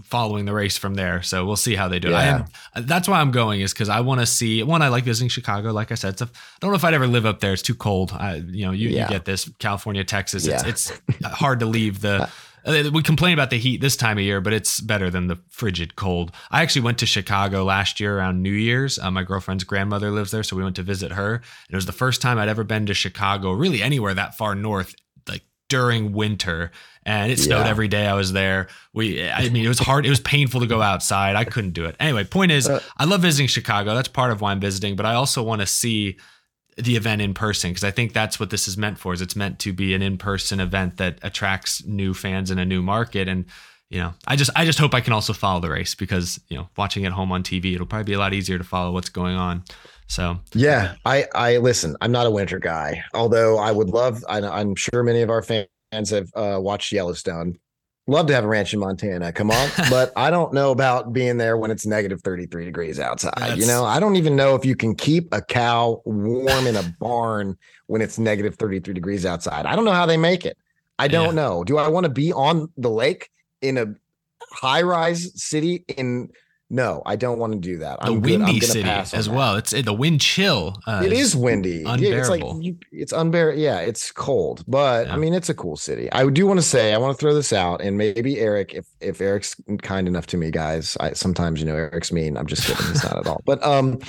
[0.03, 1.21] following the race from there.
[1.21, 2.09] So we'll see how they do.
[2.09, 2.13] it.
[2.13, 2.45] I Yeah.
[2.75, 4.61] am, that's why I'm going is because I want to see.
[4.63, 5.71] One, I like visiting Chicago.
[5.71, 7.53] Like I said, it's a, I don't know if I'd ever live up there.
[7.53, 8.11] It's too cold.
[8.13, 9.03] I, you know, you, Yeah.
[9.03, 10.45] you get this California, Texas.
[10.45, 10.61] Yeah.
[10.65, 12.29] It's it's hard to leave the.
[12.65, 15.37] uh, We complain about the heat this time of year, but it's better than the
[15.49, 16.33] frigid cold.
[16.51, 18.99] I actually went to Chicago last year around New Year's.
[18.99, 21.35] Uh, my girlfriend's grandmother lives there, so we went to visit her.
[21.35, 24.53] And it was the first time I'd ever been to Chicago, really anywhere that far
[24.55, 24.93] north,
[25.29, 26.71] like during winter.
[27.07, 27.69] And it snowed Yeah.
[27.71, 28.67] every day I was there.
[28.93, 30.05] We, I mean, it was hard.
[30.05, 31.37] It was painful to go outside.
[31.37, 31.95] I couldn't do it.
[32.01, 33.95] Anyway, point is, Uh, I love visiting Chicago.
[33.95, 36.17] That's part of why I'm visiting, but I also want to see
[36.75, 39.13] the event in person because I think that's what this is meant for.
[39.13, 42.81] Is it's meant to be an in-person event that attracts new fans in a new
[42.83, 43.45] market and
[43.89, 46.57] you know, I just I just hope I can also follow the race because, you
[46.57, 49.07] know, watching at home on TV, it'll probably be a lot easier to follow what's
[49.07, 49.63] going on.
[50.07, 51.95] So, Yeah, I I listen.
[52.01, 54.25] I'm not a winter guy, although I would love.
[54.27, 57.59] I, I'm sure many of our fans have uh, watched Yellowstone.
[58.09, 59.33] Love to have a ranch in Montana.
[59.33, 63.57] Come on, but I don't know about being there when it's negative 33 degrees outside.
[63.57, 66.83] you know, I don't even know if you can keep a cow warm in a
[66.83, 69.65] barn when it's negative 33 degrees outside.
[69.65, 70.57] I don't know how they make it.
[70.99, 71.41] I don't Yeah.
[71.43, 71.63] know.
[71.65, 73.29] Do I want to be on the lake
[73.61, 73.87] in a
[74.53, 76.29] high rise city in?
[76.69, 78.01] No, I don't want to do that.
[78.01, 79.33] the I'm good- windy gonna city pass on as that.
[79.33, 79.55] well.
[79.55, 80.75] It's the wind chill.
[80.85, 81.83] Uh, It is windy.
[81.85, 82.61] Yeah, it's like unbearable.
[82.61, 83.57] you, it's unbearable.
[83.61, 85.13] Yeah, it's cold, but Yeah.
[85.13, 86.11] I mean, it's a cool city.
[86.11, 88.85] I do want to say, I want to throw this out, and maybe Eric, if
[88.99, 90.97] if Eric's kind enough to me, guys.
[90.99, 92.35] I sometimes you know Eric's mean.
[92.35, 92.85] I'm just kidding.
[92.91, 93.41] It's not at all.
[93.45, 93.99] But um,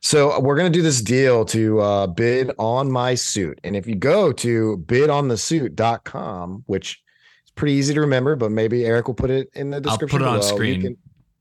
[0.00, 3.96] so we're gonna do this deal to uh bid on my suit, and if you
[3.96, 7.02] go to bidonthesuit.com, which
[7.44, 10.22] is pretty easy to remember, but maybe Eric will put it in the description.
[10.22, 10.50] I'll put it on below.
[10.50, 10.82] You screen.
[10.82, 10.96] can-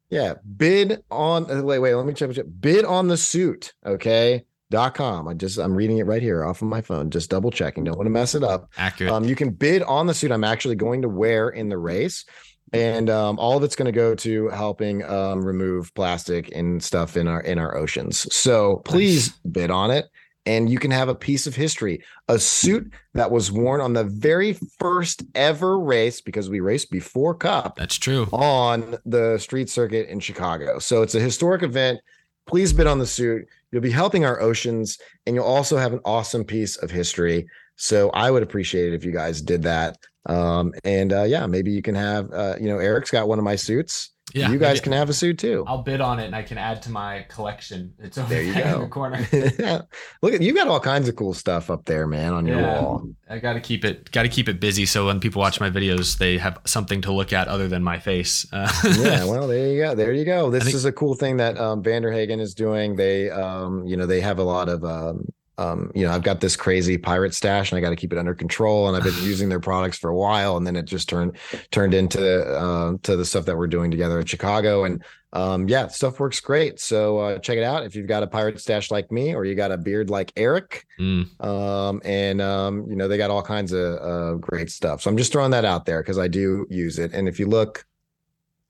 [0.10, 1.50] yeah, bid on.
[1.50, 1.96] uh, Wait, wait.
[1.96, 2.32] Let me check.
[2.32, 2.46] check.
[2.60, 3.74] Bid on the suit.
[3.86, 4.44] Okay.
[4.70, 5.30] Dot com.
[5.30, 7.10] I just I'm reading it right here off of my phone.
[7.10, 7.86] Just double checking.
[7.86, 8.70] Don't want to mess it up.
[8.78, 9.14] accurate.
[9.14, 12.26] Um, you can bid on the suit I'm actually going to wear in the race,
[12.74, 17.16] and um, all of it's going to go to helping um, remove plastic and stuff
[17.16, 18.28] in our in our oceans.
[18.36, 20.08] So please bid on it,
[20.48, 24.06] and you can have a piece of history, a suit that was worn on the
[24.06, 28.30] very first ever race because we raced before Cup That's true.
[28.32, 30.80] on the street circuit in Chicago.
[30.80, 32.00] So it's a historic event.
[32.46, 33.46] Please bid on the suit.
[33.72, 37.46] You'll be helping our oceans and you'll also have an awesome piece of history.
[37.76, 39.98] So I would appreciate it if you guys did that.
[40.28, 43.44] Um, and uh, yeah, maybe you can have, uh, you know, Eric's got one of
[43.44, 44.12] my suits.
[44.38, 45.64] Yeah, you guys can have a suit too.
[45.68, 47.94] I'll bid on it and I can add to my collection.
[48.00, 48.80] It's over There you there in go.
[48.82, 49.28] the corner.
[50.22, 52.82] Look at you got all kinds of cool stuff up there, man, on your Yeah.
[52.82, 53.10] wall.
[53.30, 55.70] I got to keep it got to keep it busy so when people watch my
[55.70, 58.46] videos they have something to look at other than my face.
[58.54, 59.96] Uh, yeah, well, there you go.
[59.96, 60.50] There you go.
[60.50, 62.96] This think- is a cool thing that um, Vanderhagen is doing.
[62.96, 65.26] They, um, you know, they have a lot of, um,
[65.58, 68.20] um, you know, I've got this crazy pirate stash, and I got to keep it
[68.20, 68.88] under control.
[68.88, 71.38] And I've been using their products for a while, and then it just turned
[71.72, 74.84] turned into uh, to the stuff that we're doing together in Chicago.
[74.86, 76.80] And um, yeah, stuff works great.
[76.80, 79.56] So uh, check it out if you've got a pirate stash like me, or you
[79.56, 80.86] got a beard like Eric.
[81.00, 85.02] mm, Um, and um, you know, they got all kinds of uh, great stuff.
[85.02, 87.14] So I'm just throwing that out there because I do use it.
[87.14, 87.84] And if you look,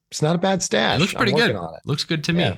[0.10, 0.97] it's not a bad stash.
[0.97, 1.54] it looks pretty good.
[1.56, 1.82] on it.
[1.86, 2.56] Looks good to Yeah.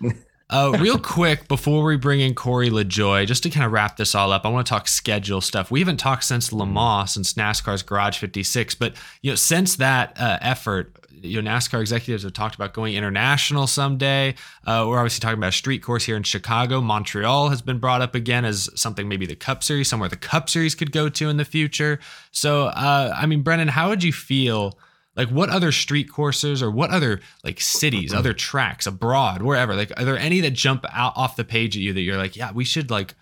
[0.00, 0.12] me.
[0.50, 4.14] uh, real quick before we bring in Corey LaJoie, just to kind of wrap this
[4.14, 5.70] all up, I want to talk schedule stuff.
[5.70, 10.20] We haven't talked since Le Mans, since NASCAR's Garage 56, but you know, since that
[10.20, 14.34] uh, effort, you know, NASCAR executives have talked about going international someday.
[14.66, 16.80] Uh, we're obviously talking about a street course here in Chicago.
[16.80, 20.50] Montreal has been brought up again as something maybe the Cup Series, somewhere the Cup
[20.50, 22.00] Series could go to in the future.
[22.32, 24.78] So, uh, I mean, Brennan, how would you feel?
[25.20, 29.74] Like, what other street courses or what other like cities, other tracks abroad, wherever?
[29.74, 32.36] Like, are there any that jump out off the page at you that you're like,
[32.36, 33.14] yeah, we should like.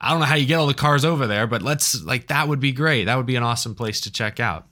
[0.00, 2.46] I don't know how you get all the cars over there, but let's like that
[2.48, 3.04] would be great.
[3.06, 4.66] That would be an awesome place to check out.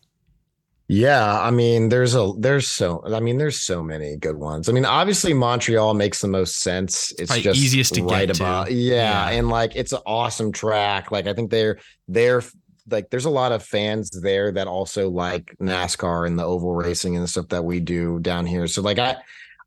[0.88, 4.68] Yeah, I mean, there's a there's so I mean, there's so many good ones.
[4.68, 7.12] I mean, obviously Montreal makes the most sense.
[7.18, 8.42] It's Probably just easiest to right get to.
[8.44, 9.36] about yeah, Yeah.
[9.36, 11.10] and like it's an awesome track.
[11.10, 12.42] Like I think they're they're
[12.88, 17.14] like there's a lot of fans there that also like NASCAR and the oval racing
[17.16, 18.66] and the stuff that we do down here.
[18.66, 19.16] So like I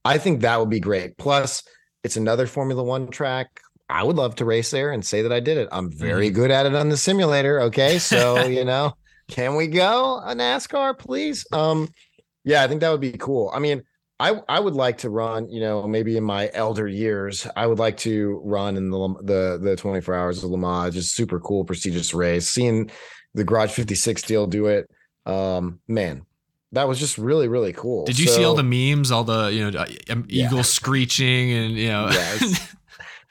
[0.05, 1.17] I think that would be great.
[1.17, 1.63] Plus,
[2.03, 3.59] it's another Formula One track.
[3.89, 5.67] I would love to race there and say that I did it.
[5.71, 7.59] I'm very good at it on the simulator.
[7.61, 7.97] Okay.
[7.99, 8.93] So, you know,
[9.27, 11.45] can we go a NASCAR, please?
[11.51, 11.89] Um,
[12.43, 13.51] yeah, I think that would be cool.
[13.53, 13.83] I mean,
[14.19, 17.79] I I would like to run, you know, maybe in my elder years, I would
[17.79, 21.63] like to run in the the the 24 hours of Le Mans, just super cool,
[21.63, 22.49] prestigious race.
[22.49, 22.91] Seeing
[23.33, 24.89] the Garage 56 deal do it,
[25.25, 26.25] um, man,
[26.73, 28.05] that was just really really cool.
[28.05, 30.47] Did you so, see all the memes, all the you know um, yeah.
[30.47, 32.09] eagle screeching and you know?
[32.11, 32.75] Yes.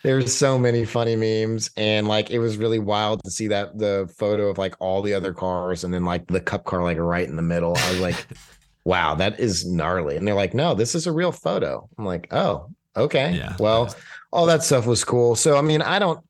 [0.05, 4.09] There's so many funny memes, and like it was really wild to see that the
[4.17, 7.29] photo of like all the other cars, and then like the cup car like right
[7.29, 7.77] in the middle.
[7.77, 8.27] I was like,
[8.89, 12.29] "Wow, that is gnarly." And they're like, "No, this is a real photo." I'm like,
[12.33, 13.55] "Oh, okay." Yeah.
[13.59, 13.95] Well,
[14.33, 15.37] all that stuff was cool.
[15.37, 16.21] So I mean, I don't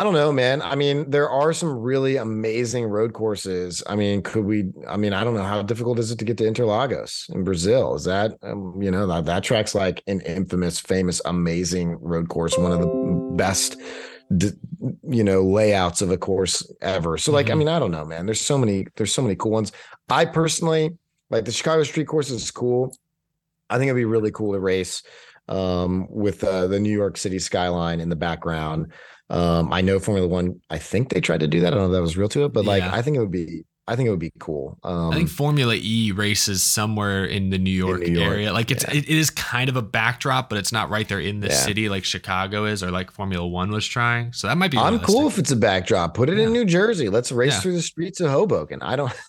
[0.00, 0.62] I don't know, man.
[0.62, 3.82] I mean, there are some really amazing road courses.
[3.88, 4.70] I mean, could we?
[4.86, 7.96] I mean, I don't know how difficult is it to get to Interlagos in Brazil?
[7.96, 12.56] Is that um, you know that, that track's like an infamous, famous, amazing road course,
[12.56, 12.86] one of the
[13.34, 13.76] best,
[14.30, 17.18] you know, layouts of a course ever.
[17.18, 17.52] So, like, mm-hmm.
[17.52, 18.24] I mean, I don't know, man.
[18.24, 18.86] There's so many.
[18.94, 19.72] There's so many cool ones.
[20.08, 20.96] I personally
[21.30, 22.96] like the Chicago Street Course is cool.
[23.70, 25.02] I think it'd be really cool to race
[25.48, 28.92] um, with uh, the New York City skyline in the background.
[29.30, 30.60] Um, I know Formula One.
[30.70, 31.68] I think they tried to do that.
[31.68, 33.30] I don't know if that was real to it, but like I think it would
[33.30, 33.64] be.
[33.86, 34.78] I think it would be cool.
[34.84, 38.52] Um, I think Formula E races somewhere in the New York, New York area.
[38.52, 38.98] Like it's yeah.
[38.98, 41.54] it, is kind of a backdrop, but it's not right there in the yeah.
[41.54, 44.34] city like Chicago is, or like Formula One was trying.
[44.34, 44.76] So that might be.
[44.76, 45.06] I'm realistic.
[45.06, 46.12] cool if it's a backdrop.
[46.14, 47.08] Put it in New Jersey.
[47.08, 48.82] Let's race through the streets of Hoboken.
[48.82, 49.12] I don't.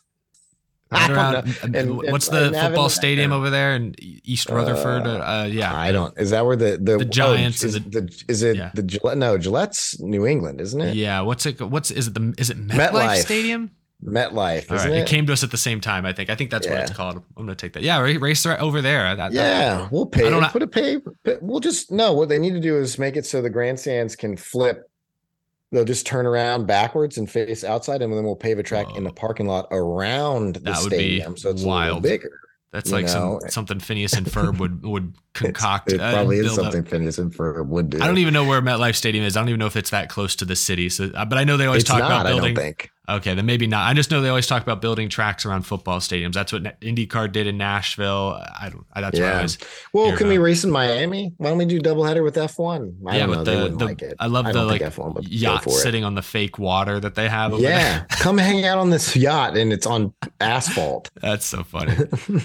[0.92, 5.06] Around, and, what's the football stadium over there in East Rutherford?
[5.06, 6.18] Uh, uh, yeah, I don't.
[6.18, 7.64] Is that where the the, the Giants?
[7.64, 8.72] Oh, is, the, the, is it yeah.
[8.74, 9.20] the Gillette?
[9.20, 10.96] No, Gillette's New England, isn't it?
[10.96, 11.22] Yeah.
[11.22, 11.62] What's it?
[11.62, 12.16] What's is it?
[12.16, 13.18] The is it MetLife, MetLife.
[13.18, 13.70] Stadium?
[14.04, 14.72] MetLife.
[14.72, 14.90] All right.
[14.90, 14.98] It?
[15.00, 15.08] it?
[15.08, 16.08] came to us at the same time.
[16.08, 16.32] I think.
[16.32, 16.74] I think that's yeah.
[16.74, 17.18] what it's called.
[17.18, 17.84] I'm gonna take that.
[17.84, 19.16] Yeah, race right over there.
[19.16, 20.26] That, yeah, that, we'll pay.
[20.26, 20.98] I don't Put a pay.
[21.40, 22.14] We'll just no.
[22.14, 24.89] What they need to do is make it so the grandstands can flip
[25.72, 28.98] they'll just turn around backwards and face outside, and then we'll pave a track Whoa.
[28.98, 31.84] in the parking lot around the that stadium, so it's wild.
[31.84, 32.42] a little bigger.
[32.72, 35.92] That's like some, something Phineas and Ferb would would concoct.
[35.92, 36.88] it probably is something up.
[36.88, 38.00] Phineas and Ferb would do.
[38.00, 39.36] I don't even know where MetLife Stadium is.
[39.36, 40.90] I don't even know if it's that close to the city.
[40.90, 42.52] So, uh, but I know they always it's talk not, about building.
[42.52, 42.92] I don't think.
[43.10, 43.90] Okay, then maybe not.
[43.90, 46.34] I just know they always talk about building tracks around football stadiums.
[46.34, 48.42] That's what IndyCar did in Nashville.
[48.60, 48.86] I don't.
[48.96, 49.26] That's yeah.
[49.26, 49.58] what I was.
[49.94, 50.30] Well, can about.
[50.30, 51.34] we race in Miami?
[51.38, 52.96] Why don't we do doubleheader with F one?
[53.08, 53.44] I yeah, don't know.
[53.44, 54.04] The, the, like.
[54.20, 57.60] I love I the like F1 yacht sitting on the fake water that they have.
[57.60, 61.10] yeah, come hang out on this yacht and it's on asphalt.
[61.22, 61.96] That's so funny.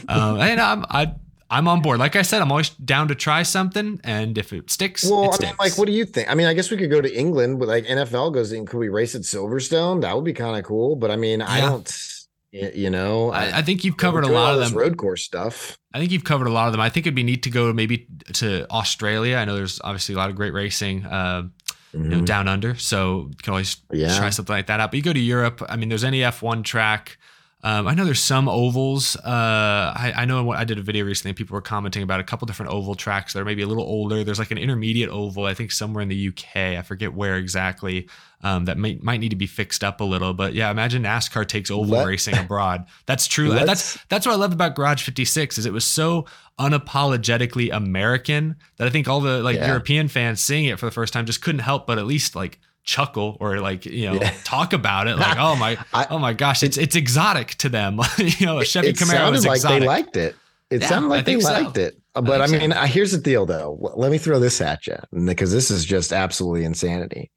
[0.09, 1.15] um, and I'm I
[1.51, 1.99] I'm on board.
[1.99, 5.29] Like I said, I'm always down to try something, and if it sticks, well, it
[5.29, 5.51] I sticks.
[5.51, 6.31] mean, like, what do you think?
[6.31, 8.67] I mean, I guess we could go to England, but like NFL goes in.
[8.67, 10.01] Could we race at Silverstone?
[10.03, 10.97] That would be kind of cool.
[10.97, 11.51] But I mean, yeah.
[11.51, 12.11] I don't.
[12.53, 15.77] You know, I, I think you've covered a lot of them road course stuff.
[15.93, 16.81] I think you've covered a lot of them.
[16.81, 19.39] I think it'd be neat to go maybe to Australia.
[19.39, 21.05] I know there's obviously a lot of great racing.
[21.05, 21.49] Uh,
[21.93, 22.25] you know, mm-hmm.
[22.25, 24.17] down under, so you can always yeah.
[24.17, 24.91] try something like that out.
[24.91, 25.63] But you go to Europe.
[25.69, 27.19] I mean, there's any F1 track
[27.65, 29.17] um, I know there's some ovals.
[29.17, 31.33] Uh, I, I, know I did a video recently.
[31.33, 34.23] People were commenting about a couple different oval tracks that are maybe a little older.
[34.23, 36.57] There's like an intermediate oval, I think somewhere in the UK.
[36.57, 38.07] I forget where exactly.
[38.43, 40.35] Um, that might might need to be fixed up a little.
[40.35, 42.85] But yeah, imagine NASCAR takes oval Let, racing abroad.
[43.07, 43.49] That's true.
[43.49, 46.27] That's that's what I loved about Garage 56 is it was so
[46.59, 49.69] unapologetically American that I think all the like yeah.
[49.69, 52.61] European fans seeing it for the first time just couldn't help but at least like
[52.85, 54.33] chuckle or like you know yeah.
[54.45, 57.99] talk about it like oh my I, oh my gosh it's it's exotic to them
[58.19, 59.81] you know a Chevy it Camaro is like exotic.
[59.81, 60.37] they liked it
[60.71, 61.83] it yeah, sounded like they liked so.
[61.83, 62.81] it but I, I mean so.
[62.83, 66.65] here's the deal though let me throw this at you because this is just absolutely
[66.65, 67.31] insanity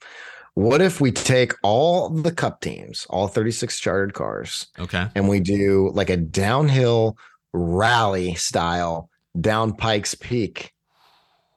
[0.53, 5.39] what if we take all the cup teams all 36 chartered cars okay and we
[5.39, 7.17] do like a downhill
[7.53, 10.73] rally style down Pikes Peak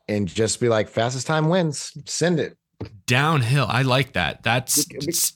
[0.06, 2.56] and just be like fastest time wins send it
[3.06, 3.66] downhill.
[3.68, 4.42] I like that.
[4.42, 4.86] That's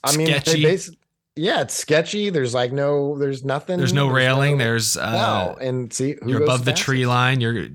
[0.03, 0.61] I mean, sketchy.
[1.35, 2.29] yeah, it's sketchy.
[2.29, 3.77] There's like no, there's nothing.
[3.77, 4.57] There's no there's railing.
[4.57, 5.57] No, there's uh, no.
[5.59, 7.41] And see, you're above the tree line.
[7.41, 7.67] You're.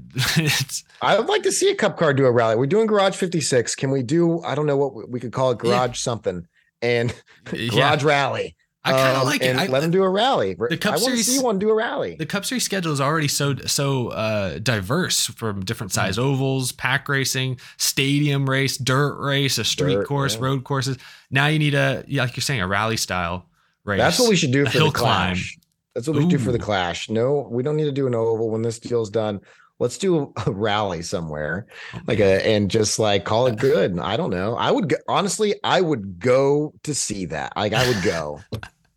[1.03, 2.57] I would like to see a cup car do a rally.
[2.57, 3.75] We're doing Garage 56.
[3.75, 4.43] Can we do?
[4.43, 5.59] I don't know what we could call it.
[5.59, 5.95] Garage yeah.
[5.95, 6.47] something
[6.83, 7.99] and Garage yeah.
[8.03, 8.57] Rally.
[8.83, 9.57] I kind of um, like it.
[9.57, 10.55] I, let him do a rally.
[10.55, 12.17] The Cup I Series, see one do a rally.
[12.17, 16.23] The Cup Series schedule is already so so uh, diverse from different size mm.
[16.23, 20.45] ovals, pack racing, stadium race, dirt race, a street dirt, course, yeah.
[20.45, 20.97] road courses.
[21.31, 23.47] Now you need a like you're saying a rally style
[23.85, 23.99] race.
[23.99, 25.57] That's what we should do for the clash.
[25.57, 25.61] Climb.
[25.95, 27.11] That's what we do for the clash.
[27.11, 29.41] No, we don't need to do an oval when this deal's done.
[29.81, 31.67] Let's do a rally somewhere,
[32.07, 32.49] like a mm-hmm.
[32.49, 33.99] and just like call it good.
[33.99, 34.55] I don't know.
[34.55, 37.57] I would go, honestly, I would go to see that.
[37.57, 38.41] Like I would go.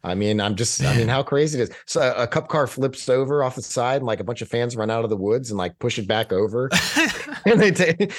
[0.03, 1.75] I mean, I'm just, I mean, how crazy it is.
[1.85, 4.75] So a cup car flips over off the side, and like a bunch of fans
[4.75, 6.69] run out of the woods and like push it back over,
[7.45, 8.13] and they take.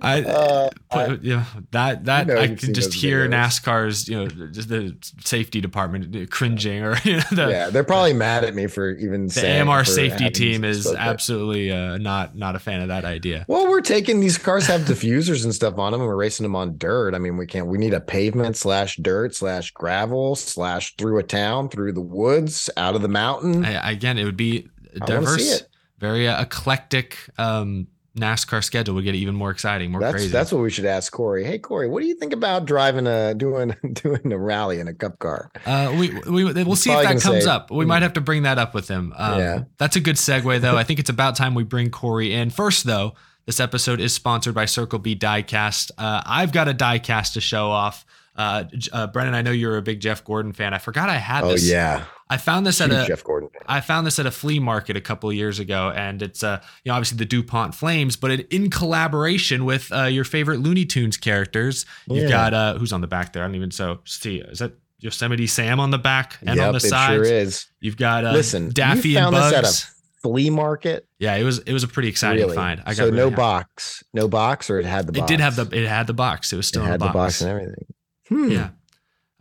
[0.00, 3.62] I Uh, yeah, that that You know I can just hear videos.
[3.62, 8.12] NASCAR's you know just the safety department cringing or you know the yeah, they're probably
[8.12, 12.56] mad at me for even the saying AMR safety team is absolutely uh, not not
[12.56, 13.44] a fan of that idea.
[13.48, 16.56] Well, we're taking these cars have diffusers and stuff on them, and we're racing them
[16.56, 17.14] on dirt.
[17.14, 17.66] I mean, we can't.
[17.66, 22.68] We need a pavement slash dirt slash gravel slash through a town, through the woods,
[22.76, 23.64] out of the mountain.
[23.64, 24.68] I, again, it would be
[25.00, 25.64] I wanna see diverse,
[25.98, 27.18] very uh, eclectic.
[27.38, 30.28] Um, NASCAR schedule would get even more exciting, more that's crazy.
[30.28, 31.44] that's what we should ask Corey.
[31.44, 34.92] Hey, Corey, what do you think about driving a doing doing a rally in a
[34.94, 35.50] cup car?
[35.64, 37.70] Uh, we, we we'll see if that comes say- up.
[37.70, 39.14] We might have to bring that up with him.
[39.16, 39.62] Um, Yeah.
[39.78, 40.76] that's a good segue though.
[40.76, 42.50] I think it's about time we bring Corey in.
[42.50, 43.14] First though,
[43.46, 45.90] this episode is sponsored by Circle B Diecast.
[45.96, 48.04] Uh, I've got a diecast to show off.
[48.36, 50.72] Uh, uh, Brennan, I know you're a big Jeff Gordon fan.
[50.72, 51.68] I forgot I had Oh this.
[51.68, 53.48] yeah, I found this Huge at a Jeff Gordon.
[53.66, 56.60] I found this at a flea market a couple of years ago, and it's uh,
[56.84, 60.84] you know, obviously the DuPont Flames, but it, in collaboration with uh, your favorite Looney
[60.84, 61.84] Tunes characters.
[62.06, 62.28] You've Yeah.
[62.30, 63.42] got uh, who's on the back there?
[63.42, 64.38] I don't even so see.
[64.38, 67.14] Is that Yosemite Sam on the back and yep, on the it sides?
[67.28, 67.66] sure is.
[67.80, 69.84] You've got uh, Listen, Daffy you and found this Bugs.
[69.84, 71.06] at a flea market.
[71.18, 72.54] yeah, it was it was a pretty exciting really?
[72.56, 72.80] find.
[72.86, 73.36] I got so really no happy.
[73.36, 75.20] box, no box, or it had the.
[75.20, 76.52] It did have the it had the box.
[76.52, 77.40] It was still in had the the box.
[77.40, 77.86] box and everything.
[78.28, 78.50] Hmm.
[78.50, 78.68] Yeah.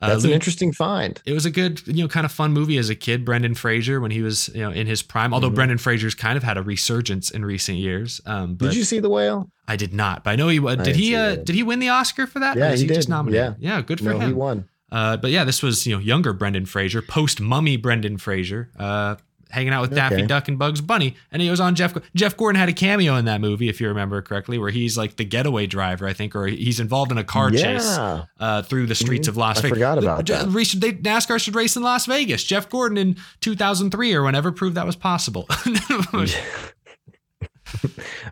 [0.01, 1.21] Uh, That's an interesting find.
[1.25, 3.23] it was a good, you know, kind of fun movie as a kid.
[3.23, 5.31] Brendan Fraser when he was, you know, in his prime.
[5.33, 5.55] Although Mhm.
[5.55, 8.19] Brendan Fraser's kind of had a resurgence in recent years.
[8.25, 9.49] Um, but Did you see the whale?
[9.67, 10.95] I did not, but I know he uh, did.
[10.95, 12.57] He uh, did he win the Oscar for that?
[12.57, 13.09] Yeah, he just did.
[13.09, 13.55] nominated?
[13.59, 14.65] yeah, yeah, good for No, he won.
[14.91, 19.15] Uh, but yeah, this was you know younger Brendan Fraser, post Mummy Brendan Fraser, uh,
[19.51, 21.95] hanging out with Daffy Duck and Bugs Bunny, and he was on Jeff.
[22.15, 25.17] Jeff Gordon had a cameo in that movie, if you remember correctly, where he's like
[25.17, 28.95] the getaway driver, I think, or he's involved in a car chase uh, through the
[28.95, 29.31] streets Mhm.
[29.31, 29.63] of Las Vegas.
[29.63, 29.77] I Vegas.
[29.77, 30.33] forgot about The-
[30.79, 30.79] that.
[30.79, 32.43] they- NASCAR should race in Las Vegas.
[32.43, 35.47] Jeff Gordon in 2003 or whenever proved that was possible.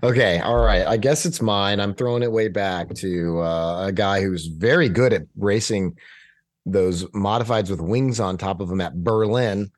[0.04, 0.86] Okay, all right.
[0.86, 1.80] I guess it's mine.
[1.80, 5.98] I'm throwing it way back to uh, a guy who's very good at racing
[6.66, 9.72] those modifieds with wings on top of them at Berlin.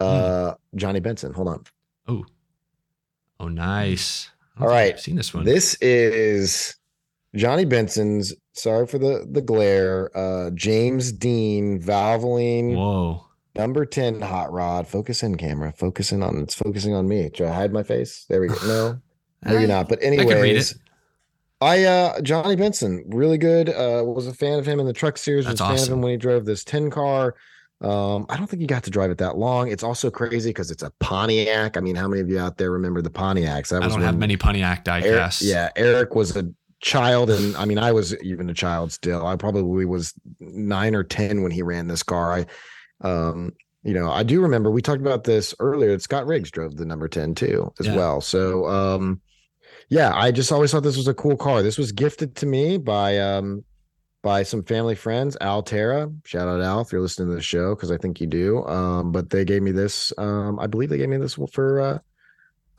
[0.00, 1.32] Uh, Johnny Benson.
[1.32, 1.64] Hold on.
[2.06, 2.24] oh,
[3.40, 4.30] oh, nice.
[4.60, 4.94] All right.
[4.94, 5.44] I've seen this one.
[5.44, 6.76] This is
[7.34, 8.34] Johnny Benson's.
[8.52, 10.16] Sorry for the the glare.
[10.16, 13.24] Uh, James Dean Valvoline Whoa.
[13.54, 14.86] number ten hot rod.
[14.88, 15.72] Focus in, camera.
[15.72, 16.38] Focus in on.
[16.38, 17.30] It's focusing on me.
[17.34, 18.24] Should I hide my face?
[18.28, 18.56] There we go.
[18.66, 19.00] No,
[19.44, 19.88] maybe not.
[19.88, 20.78] But anyways.
[21.60, 23.68] I uh Johnny Benson, really good.
[23.68, 25.98] Uh was a fan of him in the truck series, was That's a fan of
[25.98, 27.34] him when he drove this 10 car.
[27.80, 29.70] Um, I don't think he got to drive it that long.
[29.70, 31.76] It's also crazy because it's a Pontiac.
[31.76, 33.68] I mean, how many of you out there remember the Pontiacs?
[33.68, 35.42] That I was don't have many Pontiac diecasts.
[35.42, 36.50] yeah, Eric was a
[36.80, 39.24] child, and I mean, I was even a child still.
[39.26, 42.32] I probably was nine or ten when he ran this car.
[42.32, 42.46] I
[43.06, 43.52] um
[43.84, 45.92] you know, I do remember we talked about this earlier.
[45.92, 47.94] that Scott Riggs drove the number 10 too, as Yeah.
[47.96, 48.20] well.
[48.20, 49.20] So um
[49.88, 51.62] yeah, I just always thought this was a cool car.
[51.62, 53.64] This was gifted to me by um
[54.22, 56.10] by some family friends, Al Terra.
[56.24, 58.64] Shout out Al if you're listening to the show, because I think you do.
[58.66, 60.12] Um, but they gave me this.
[60.18, 61.98] Um, I believe they gave me this for uh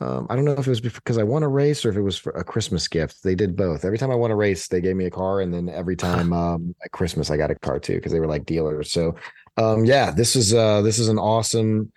[0.02, 2.00] um, I don't know if it was because I won a race or if it
[2.00, 3.22] was for a Christmas gift.
[3.22, 3.84] They did both.
[3.84, 6.32] Every time I won a race, they gave me a car, and then every time
[6.32, 8.90] um, at Christmas, I got a car too because they were like dealers.
[8.92, 9.14] So,
[9.58, 11.92] um, yeah, this is uh, this is an awesome,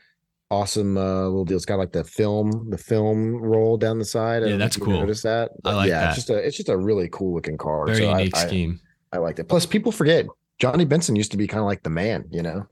[0.52, 1.56] awesome uh, little deal.
[1.56, 4.44] It's got like the film, the film roll down the side.
[4.44, 5.00] I Yeah, that's cool.
[5.00, 5.52] Notice that?
[5.54, 6.08] I But like yeah, that.
[6.10, 7.86] it's just a it's just a really cool looking car.
[7.86, 8.82] Very So unique I, scheme.
[8.84, 9.49] I liked it.
[9.49, 10.26] Plus, people forget
[10.59, 12.68] Johnny Benson used to be kind of like the man, you know.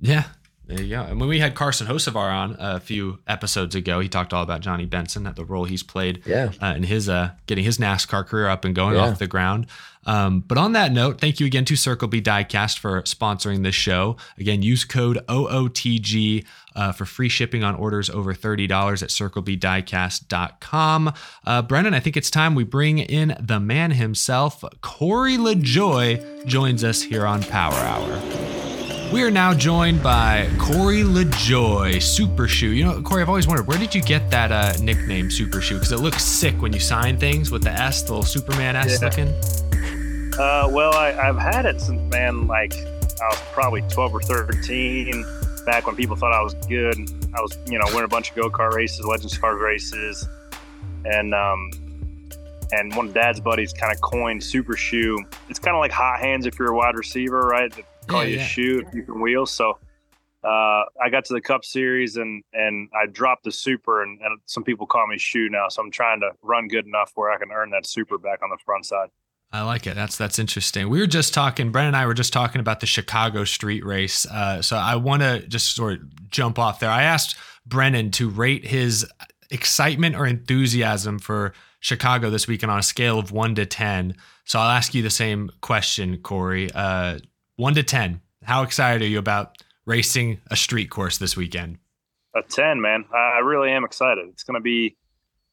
[0.00, 0.24] Yeah.
[0.68, 1.02] There you go.
[1.02, 4.62] And when we had Carson Hocevar on a few episodes ago, he talked all about
[4.62, 6.50] Johnny Benson, the role he's played Yeah.
[6.60, 9.02] uh, in his uh, getting his NASCAR career up and going Yeah.
[9.02, 9.66] off the ground.
[10.06, 13.74] Um, but on that note, thank you again to Circle B Diecast for sponsoring this
[13.76, 14.16] show.
[14.38, 16.44] Again, use code OOTG
[16.76, 21.12] uh, for free shipping on orders over $30 at circlebdiecast.com.
[21.44, 24.62] Uh, Brennan, I think it's time we bring in the man himself.
[24.80, 28.55] Corey LaJoie joins us here on Power Hour.
[29.12, 32.70] We are now joined by Corey LaJoie, Super Shoe.
[32.70, 35.76] You know, Corey, I've always wondered where did you get that uh, nickname, Super Shoe?
[35.76, 39.00] Because it looks sick when you sign things with the S, the little Superman S
[39.00, 39.08] Yeah.
[39.08, 39.28] looking.
[40.38, 45.24] Uh, well, I, I've had it since man, like I was probably 12 or 13.
[45.64, 46.96] Back when people thought I was good,
[47.34, 50.28] I was you know winning a bunch of go kart races, Legends Cars races,
[51.06, 51.70] and um,
[52.72, 55.18] and one of Dad's buddies kind of coined Super Shoe.
[55.48, 57.72] It's kind of like hot hands if you're a wide receiver, right?
[58.06, 58.46] Call Yeah, you yeah.
[58.46, 59.46] shoe if you can wheel.
[59.46, 59.78] So
[60.44, 64.38] uh, I got to the Cup Series and and I dropped the Super, and, and
[64.46, 65.68] some people call me Shoe now.
[65.68, 68.50] So I'm trying to run good enough where I can earn that Super back on
[68.50, 69.08] the front side.
[69.52, 69.94] I like it.
[69.94, 70.88] That's that's interesting.
[70.88, 71.70] We were just talking.
[71.70, 74.26] Brennan and I were just talking about the Chicago Street Race.
[74.26, 76.90] Uh, so I want to just sort of jump off there.
[76.90, 79.06] I asked Brennan to rate his
[79.50, 84.16] excitement or enthusiasm for Chicago this weekend on a scale of one to 10.
[84.44, 86.70] So I'll ask you the same question, Corey.
[86.74, 87.18] Uh,
[87.56, 91.78] one to 10, how excited are you about racing a street course this weekend?
[92.34, 93.06] A 10, man.
[93.14, 94.26] I really am excited.
[94.28, 94.96] It's going to be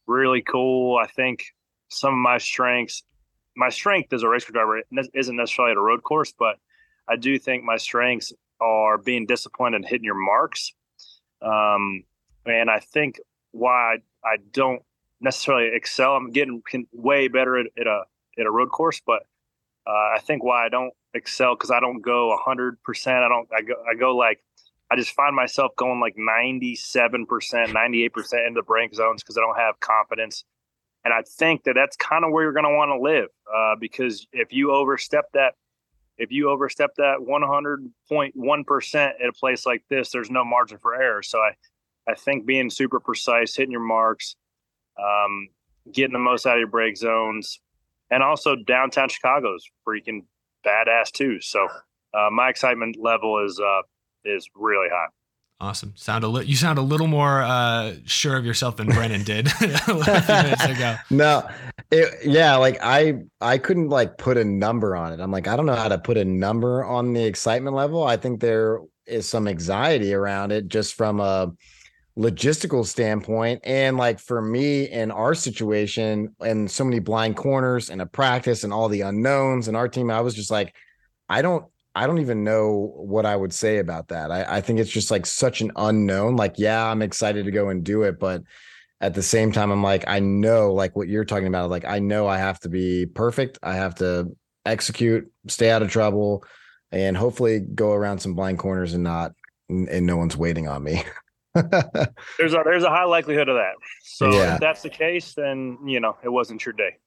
[0.05, 0.97] really cool.
[0.97, 1.45] I think
[1.89, 3.03] some of my strengths,
[3.55, 4.81] my strength as a race car driver
[5.13, 6.57] isn't necessarily at a road course, but
[7.07, 10.73] I do think my strengths are being disciplined and hitting your marks.
[11.41, 12.03] Um,
[12.45, 13.19] and I think
[13.51, 14.81] why I, don't
[15.21, 18.01] necessarily excel, I'm getting way better at, at a
[18.37, 19.23] at a road course, but
[19.85, 23.18] uh, I think why I don't excel because I don't go hundred percent.
[23.18, 23.47] I don't.
[23.55, 23.76] I go.
[23.89, 24.39] I go like.
[24.91, 29.41] I just find myself going like ninety-seven percent, ninety-eight percent into brake zones because I
[29.41, 30.43] don't have confidence.
[31.05, 33.76] And I think that that's kind of where you're going to want to live uh,
[33.78, 35.53] because if you overstep that,
[36.18, 40.95] if you overstep that 100.1 percent at a place like this, there's no margin for
[40.95, 41.22] error.
[41.24, 44.36] So I, I think being super precise, hitting your marks,
[44.97, 45.49] um,
[45.91, 47.59] getting the most out of your brake zones,
[48.09, 50.22] and also downtown Chicago's freaking
[50.66, 51.39] badass too.
[51.41, 51.68] So
[52.14, 53.82] uh, my excitement level is uh,
[54.26, 55.07] is really high.
[55.59, 55.93] Awesome.
[55.95, 59.47] Sound a li- you sound a little more uh, sure of yourself than Brennan did
[59.61, 60.95] a few minutes ago.
[61.09, 61.47] No,
[61.89, 65.20] it, yeah, like I I couldn't like put a number on it.
[65.22, 68.03] I'm like I don't know how to put a number on the excitement level.
[68.03, 71.53] I think there is some anxiety around it just from a
[72.18, 78.01] logistical standpoint and like for me in our situation and so many blind corners and
[78.01, 80.76] a practice and all the unknowns and our team i was just like
[81.28, 84.30] i don't i don't even know what i would say about that.
[84.30, 87.70] I, I think it's just like such an unknown like yeah i'm excited to go
[87.70, 88.43] and do it but
[89.01, 91.97] at the same time i'm like i know like what you're talking about like i
[91.97, 94.36] know i have to be perfect i have to
[94.68, 96.43] execute stay out of trouble
[96.91, 99.32] and hopefully go around some blind corners and not
[99.68, 101.03] and no one's waiting on me
[102.37, 103.73] there's a there's a high likelihood of that.
[104.03, 104.55] So yeah.
[104.55, 106.97] if that's the case, then you know it wasn't your day.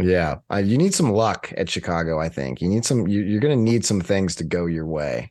[0.00, 2.20] Yeah, uh, you need some luck at Chicago.
[2.20, 3.08] I think you need some.
[3.08, 5.30] You, are going to need some things to go your way.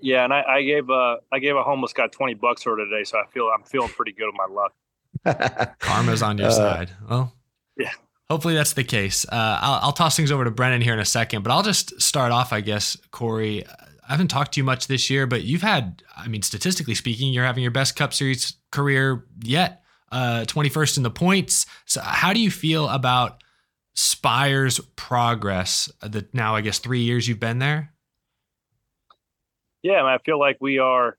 [0.00, 3.04] Yeah, and I, I gave a I gave a homeless guy twenty bucks for today,
[3.04, 5.78] so I feel I'm feeling pretty good with my luck.
[5.78, 6.90] Karma's on your uh, side.
[7.08, 7.32] Well,
[7.78, 7.92] yeah.
[8.28, 9.24] Hopefully that's the case.
[9.24, 12.00] Uh, I'll, I'll toss things over to Brennan here in a second, but I'll just
[12.00, 13.64] start off, I guess, Corey.
[14.10, 17.32] I haven't talked to you much this year, but you've had, I mean, statistically speaking,
[17.32, 19.84] you're having your best Cup Series career yet.
[20.10, 21.64] Uh, 21st in the points.
[21.84, 23.44] So, how do you feel about
[23.94, 25.88] Spire's progress?
[26.02, 27.92] Uh, the now, I guess, three years you've been there.
[29.84, 31.16] Yeah, I feel like we are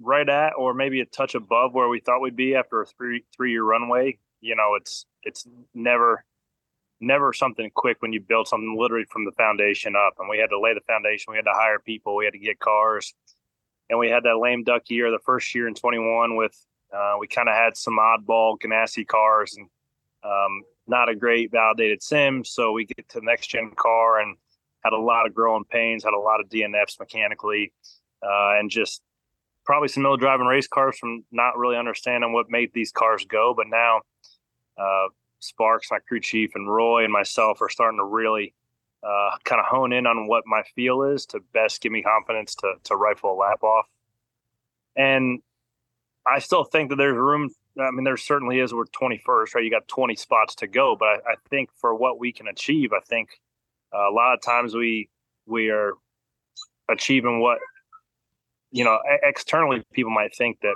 [0.00, 3.24] right at, or maybe a touch above where we thought we'd be after a three
[3.36, 4.18] three year runway.
[4.40, 6.24] You know, it's it's never
[7.00, 10.14] never something quick when you build something literally from the foundation up.
[10.18, 11.32] And we had to lay the foundation.
[11.32, 12.16] We had to hire people.
[12.16, 13.14] We had to get cars.
[13.88, 16.56] And we had that lame duck year, the first year in 21 with,
[16.92, 19.68] uh, we kind of had some oddball Ganassi cars and
[20.24, 22.44] um, not a great validated sim.
[22.44, 24.36] So we get to next gen car and
[24.82, 27.72] had a lot of growing pains, had a lot of DNFs mechanically,
[28.22, 29.02] uh, and just
[29.64, 33.52] probably some middle driving race cars from not really understanding what made these cars go.
[33.56, 34.00] But now,
[34.78, 35.08] uh,
[35.40, 38.54] Sparks, my crew chief, and Roy and myself are starting to really
[39.02, 42.54] uh, kind of hone in on what my feel is to best give me confidence
[42.56, 43.86] to to rifle a lap off.
[44.96, 45.40] And
[46.26, 47.50] I still think that there's room.
[47.78, 48.72] I mean, there certainly is.
[48.72, 49.64] We're 21st, right?
[49.64, 52.92] You got 20 spots to go, but I, I think for what we can achieve,
[52.92, 53.28] I think
[53.94, 55.08] uh, a lot of times we
[55.46, 55.92] we are
[56.90, 57.58] achieving what
[58.72, 60.74] you know externally people might think that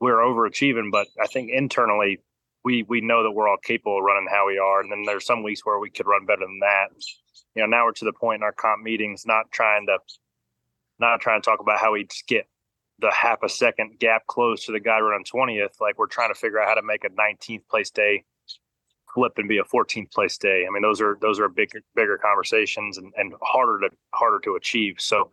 [0.00, 2.18] we're overachieving, but I think internally
[2.64, 4.80] we we know that we're all capable of running how we are.
[4.80, 6.88] And then there's some weeks where we could run better than that.
[7.54, 9.98] You know, now we're to the point in our comp meetings, not trying to
[10.98, 12.46] not trying to talk about how we just get
[12.98, 15.80] the half a second gap close to the guy running 20th.
[15.80, 18.24] Like we're trying to figure out how to make a 19th place day
[19.14, 20.64] flip and be a 14th place day.
[20.68, 24.56] I mean, those are those are bigger bigger conversations and, and harder to harder to
[24.56, 24.96] achieve.
[24.98, 25.30] So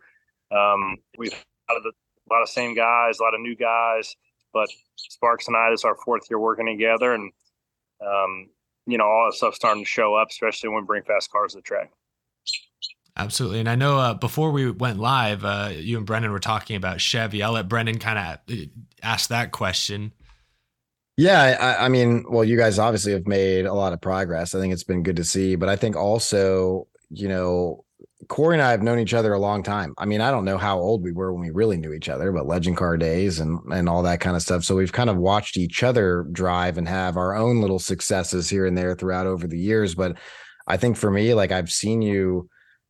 [0.50, 3.56] um, we've a lot of the, a lot of same guys, a lot of new
[3.56, 4.16] guys.
[4.56, 7.30] But Sparks and I, this is our fourth year working together, and
[8.00, 8.48] um,
[8.86, 11.52] you know all that stuff starting to show up, especially when we bring fast cars
[11.52, 11.90] to the track.
[13.18, 16.76] Absolutely, and I know uh, before we went live, uh, you and Brennan were talking
[16.76, 17.42] about Chevy.
[17.42, 18.62] I'll let Brennan kind of uh,
[19.02, 20.12] ask that question.
[21.18, 24.54] Yeah, I, I, mean, well, you guys obviously have made a lot of progress.
[24.54, 27.85] I think it's been good to see, but I think also, you know,
[28.28, 29.94] Corey and I have known each other a long time.
[29.98, 32.32] I mean, I don't know how old we were when we really knew each other,
[32.32, 34.64] but legend car days and and all that kind of stuff.
[34.64, 38.66] So we've kind of watched each other drive and have our own little successes here
[38.66, 39.94] and there throughout over the years.
[39.94, 40.16] But
[40.66, 42.48] I think for me, like I've seen you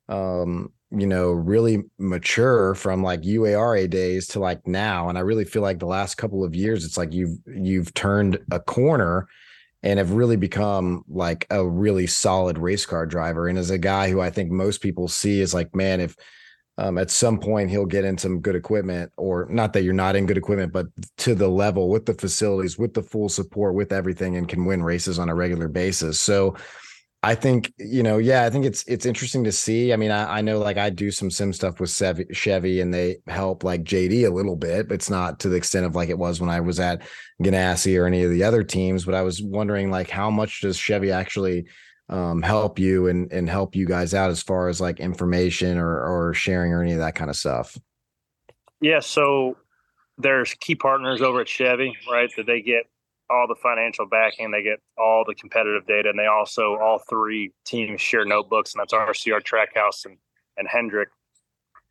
[0.09, 5.09] um, you know, really mature from like UARA days to like now.
[5.09, 8.39] And I really feel like the last couple of years, it's like you've you've turned
[8.51, 9.26] a corner
[9.87, 13.47] and have really become like a really solid race car driver.
[13.47, 16.16] And as a guy who I think most people see is like, man, if
[16.76, 20.16] um, at some point he'll get in some good equipment, or not that you're not
[20.16, 20.87] in good equipment, but
[21.18, 24.82] to the level with the facilities, with the full support, with everything, and can win
[24.82, 26.20] races on a regular basis.
[26.20, 26.57] So
[27.27, 29.93] I think you know, yeah, I think it's it's interesting to see.
[29.93, 33.16] I mean, I, I know like I do some sim stuff with Chevy, and they
[33.27, 36.18] help like JD a little bit, but it's not to the extent of like it
[36.18, 37.03] was when I was at
[37.43, 39.05] Ganassi or any of the other teams.
[39.05, 41.66] But I was wondering like how much does Chevy actually
[42.09, 46.29] um, help you and and help you guys out as far as like information or
[46.29, 47.77] or sharing or any of that kind of stuff?
[48.81, 49.57] Yeah, so
[50.16, 52.31] there's key partners over at Chevy, right?
[52.37, 52.85] That they get
[53.29, 57.53] all the financial backing, they get all the competitive data, and they also all three
[57.64, 60.16] teams share notebooks, and that's RCR Trackhouse and
[60.57, 61.09] and Hendrick.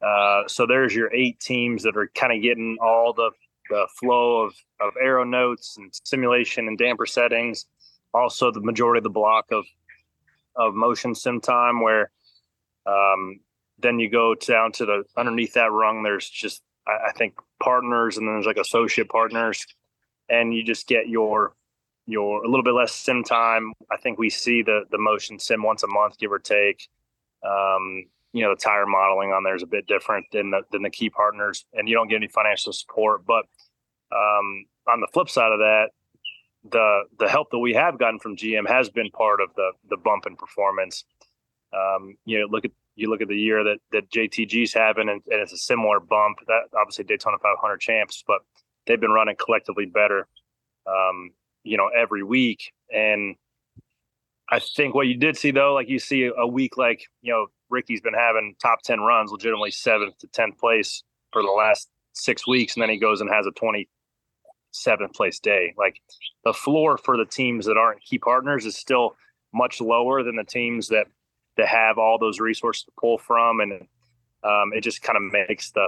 [0.02, 3.32] Uh, so there's your eight teams that are kind of getting all the,
[3.70, 7.66] the flow of, of aero notes and simulation and damper settings.
[8.14, 9.66] Also, the majority of the block of
[10.56, 12.12] of motion sim time, where
[12.86, 13.40] um,
[13.80, 16.02] then you go down to the underneath that rung.
[16.02, 19.66] There's just I, I think partners, and then there's like associate partners
[20.30, 21.54] and you just get your
[22.08, 23.74] your a little bit less sim time.
[23.92, 26.88] I think we see the the motion sim once a month, give or take.
[27.46, 30.84] Um, you know, the tire modeling on there is a bit different than the than
[30.84, 33.26] the key partners, and you don't get any financial support.
[33.26, 33.46] But
[34.12, 35.88] um, on the flip side of that,
[36.70, 39.98] the the help that we have gotten from GM has been part of the the
[39.98, 41.06] bump in performance.
[41.74, 45.22] Um, you know, look at you look at the year that that JTG's having, and,
[45.28, 46.40] and it's a similar bump.
[46.48, 48.42] That obviously Daytona 500 champs, but
[48.86, 50.28] they've been running collectively better,
[50.88, 51.32] um,
[51.64, 52.72] you know, every week.
[52.94, 53.36] And
[54.50, 57.48] I think what you did see though, like you see a week like, you know,
[57.70, 62.48] Ricky's been having top 10 runs, legitimately seventh to 10th place for the last six
[62.48, 62.76] weeks.
[62.76, 65.74] And then he goes and has a 27th place day.
[65.78, 66.00] Like
[66.44, 69.16] the floor for the teams that aren't key partners is still
[69.54, 71.08] much lower than the teams that,
[71.58, 73.62] that have all those resources to pull from.
[73.62, 73.74] And
[74.44, 75.88] um, it just kind of makes the,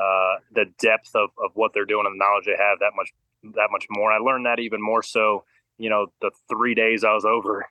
[0.00, 3.12] uh, the depth of, of what they're doing and the knowledge they have that much
[3.54, 4.12] that much more.
[4.12, 5.44] I learned that even more so,
[5.78, 7.66] you know, the three days I was over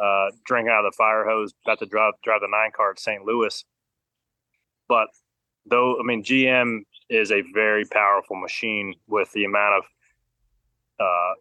[0.00, 3.00] uh, drinking out of the fire hose, about to drive drive the nine car at
[3.00, 3.24] St.
[3.24, 3.64] Louis.
[4.88, 5.08] But
[5.66, 9.84] though, I mean, GM is a very powerful machine with the amount of
[11.00, 11.32] uh,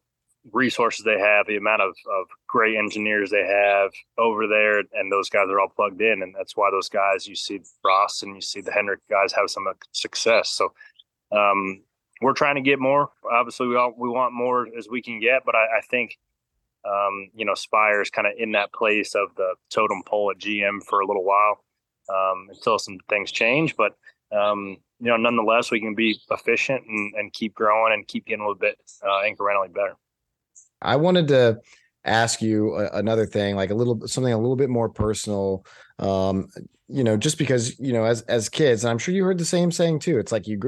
[0.53, 5.29] resources they have, the amount of, of great engineers they have over there, and those
[5.29, 8.41] guys are all plugged in, and that's why those guys you see Ross and you
[8.41, 10.49] see the Hendrick guys have some success.
[10.49, 10.73] So
[11.31, 11.81] um,
[12.21, 13.09] we're trying to get more.
[13.31, 16.17] Obviously, we all we want more as we can get, but I, I think
[16.85, 20.37] um, you know Spire is kind of in that place of the totem pole at
[20.37, 21.63] GM for a little while
[22.09, 23.95] um, until some things change, but.
[24.31, 28.41] Um, you know, nonetheless, we can be efficient and, and keep growing and keep getting
[28.41, 29.95] a little bit uh, incrementally better.
[30.81, 31.59] I wanted to
[32.05, 35.65] ask you a, another thing, like a little something a little bit more personal.
[35.99, 36.47] Um,
[36.87, 39.45] you know, just because you know, as as kids, and I'm sure you heard the
[39.45, 40.19] same saying too.
[40.19, 40.59] It's like you,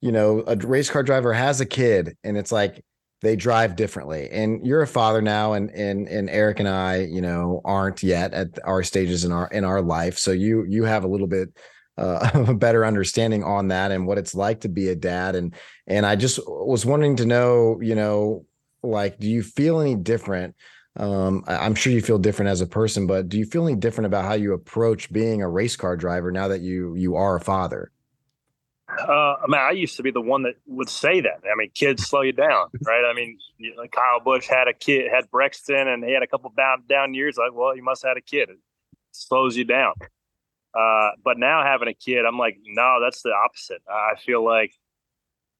[0.00, 2.84] you know, a race car driver has a kid, and it's like
[3.22, 4.28] they drive differently.
[4.30, 8.32] And you're a father now, and and and Eric and I, you know, aren't yet
[8.32, 10.18] at our stages in our in our life.
[10.18, 11.48] So you you have a little bit
[11.98, 15.54] uh, a better understanding on that and what it's like to be a dad and
[15.86, 18.44] and I just was wanting to know you know
[18.88, 20.54] like do you feel any different
[20.96, 24.06] um, i'm sure you feel different as a person but do you feel any different
[24.06, 27.40] about how you approach being a race car driver now that you you are a
[27.40, 27.90] father
[28.88, 31.40] uh, I mean, I used to be the one that would say that.
[31.44, 33.04] I mean, kids slow you down, right?
[33.04, 33.38] I mean,
[33.76, 37.12] like Kyle Busch had a kid, had Brexton, and he had a couple down down
[37.12, 37.36] years.
[37.36, 38.48] Like, well, you must have had a kid.
[38.48, 38.58] It
[39.10, 39.94] slows you down.
[40.72, 43.82] Uh, but now having a kid, I'm like, no, that's the opposite.
[43.88, 44.72] I feel like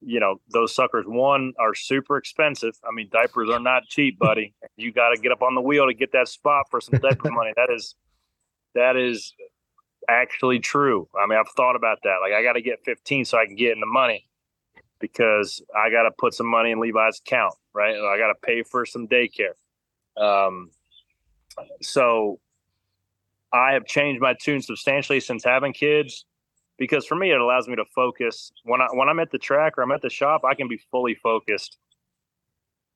[0.06, 2.78] you know, those suckers, one, are super expensive.
[2.88, 4.54] I mean, diapers are not cheap, buddy.
[4.76, 7.30] you got to get up on the wheel to get that spot for some diaper
[7.30, 7.52] money.
[7.56, 7.96] That is,
[8.76, 9.34] that is
[10.08, 11.08] actually true.
[11.20, 12.18] I mean, I've thought about that.
[12.22, 14.28] Like, I got to get 15 so I can get in the money
[15.00, 17.96] because I got to put some money in Levi's account, right?
[17.96, 19.54] I got to pay for some daycare.
[20.16, 20.70] Um,
[21.82, 22.38] so
[23.52, 26.24] I have changed my tune substantially since having kids
[26.78, 29.78] because for me it allows me to focus when I when I'm at the track
[29.78, 31.78] or I'm at the shop, I can be fully focused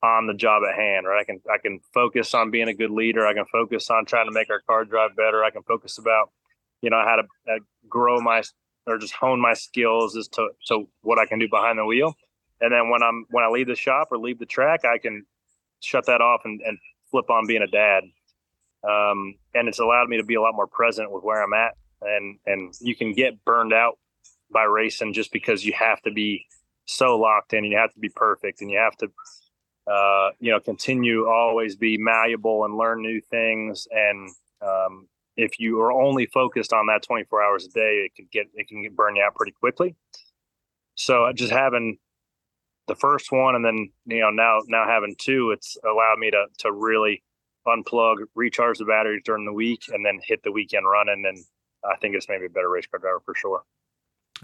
[0.03, 1.21] on the job at hand, right?
[1.21, 3.25] I can I can focus on being a good leader.
[3.25, 5.43] I can focus on trying to make our car drive better.
[5.43, 6.31] I can focus about
[6.81, 8.43] you know how to uh, grow my
[8.87, 12.13] or just hone my skills as to to what I can do behind the wheel.
[12.59, 15.25] And then when I'm when I leave the shop or leave the track, I can
[15.81, 16.77] shut that off and, and
[17.09, 18.03] flip on being a dad.
[18.83, 21.75] Um, and it's allowed me to be a lot more present with where I'm at
[22.01, 23.97] and and you can get burned out
[24.51, 26.45] by racing just because you have to be
[26.85, 29.09] so locked in and you have to be perfect and you have to
[29.87, 33.87] uh, you know, continue always be malleable and learn new things.
[33.91, 34.29] And
[34.61, 38.47] um, if you are only focused on that 24 hours a day, it can get
[38.53, 39.95] it can get burn you out pretty quickly.
[40.95, 41.97] So uh, just having
[42.87, 46.45] the first one and then you know now now having two, it's allowed me to
[46.59, 47.23] to really
[47.67, 51.23] unplug, recharge the batteries during the week, and then hit the weekend running.
[51.27, 51.43] And
[51.83, 53.63] I think it's maybe a better race car driver for sure.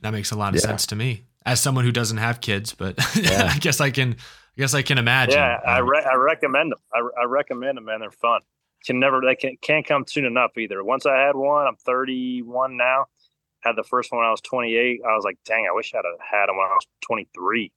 [0.02, 0.68] That makes a lot of yeah.
[0.68, 3.52] sense to me as someone who doesn't have kids, but yeah.
[3.54, 5.36] I guess I can, I guess I can imagine.
[5.36, 6.80] Yeah, I, re- I recommend them.
[6.94, 8.02] I, I recommend them, man.
[8.02, 8.42] They're fun.
[8.86, 10.84] Can never, they can, can't come soon enough either.
[10.84, 13.06] Once I had one, I'm 31 now.
[13.62, 15.02] Had the first one when I was 28.
[15.04, 17.72] I was like, dang, I wish I'd have had them when I was 23.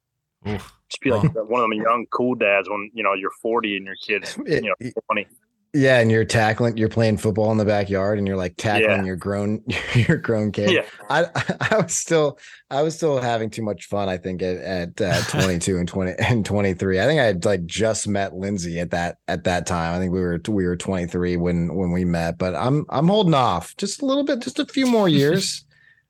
[0.48, 0.74] Oof.
[0.88, 3.86] Just be like one of them young cool dads when you know you're 40 and
[3.86, 5.26] your kids, you know, 20.
[5.72, 9.04] Yeah, and you're tackling, you're playing football in the backyard, and you're like tackling yeah.
[9.04, 9.62] your grown,
[9.94, 10.70] your grown kid.
[10.70, 10.84] Yeah.
[11.08, 11.26] I,
[11.70, 12.38] I was still,
[12.70, 14.08] I was still having too much fun.
[14.08, 17.00] I think at, at uh, 22 and 20 and 23.
[17.00, 19.94] I think I had like just met Lindsay at that at that time.
[19.94, 22.36] I think we were we were 23 when when we met.
[22.36, 25.64] But I'm I'm holding off just a little bit, just a few more years.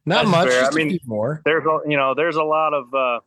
[0.06, 0.72] Not That's much.
[0.72, 1.42] I mean, more.
[1.44, 3.20] There's a, you know, there's a lot of uh,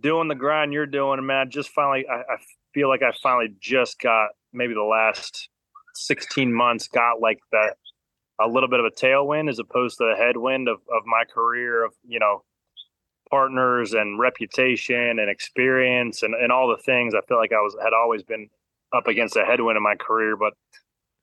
[0.00, 2.36] doing the grind you're doing, and man, I just finally, I, I
[2.72, 5.48] feel like I finally just got maybe the last
[5.94, 7.76] 16 months got like that
[8.40, 11.84] a little bit of a tailwind as opposed to the headwind of, of my career
[11.84, 12.42] of you know
[13.30, 17.76] partners and reputation and experience and, and all the things i feel like i was
[17.82, 18.48] had always been
[18.94, 20.52] up against a headwind in my career but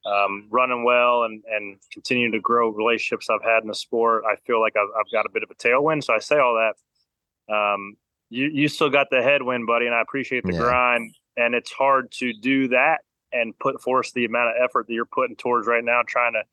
[0.10, 4.36] um, running well and and continuing to grow relationships i've had in the sport i
[4.48, 7.54] feel like i've, I've got a bit of a tailwind so i say all that
[7.54, 7.96] um,
[8.30, 10.60] you you still got the headwind buddy and i appreciate the yeah.
[10.60, 13.00] grind and it's hard to do that
[13.32, 16.44] and put forth the amount of effort that you're putting towards right now, trying to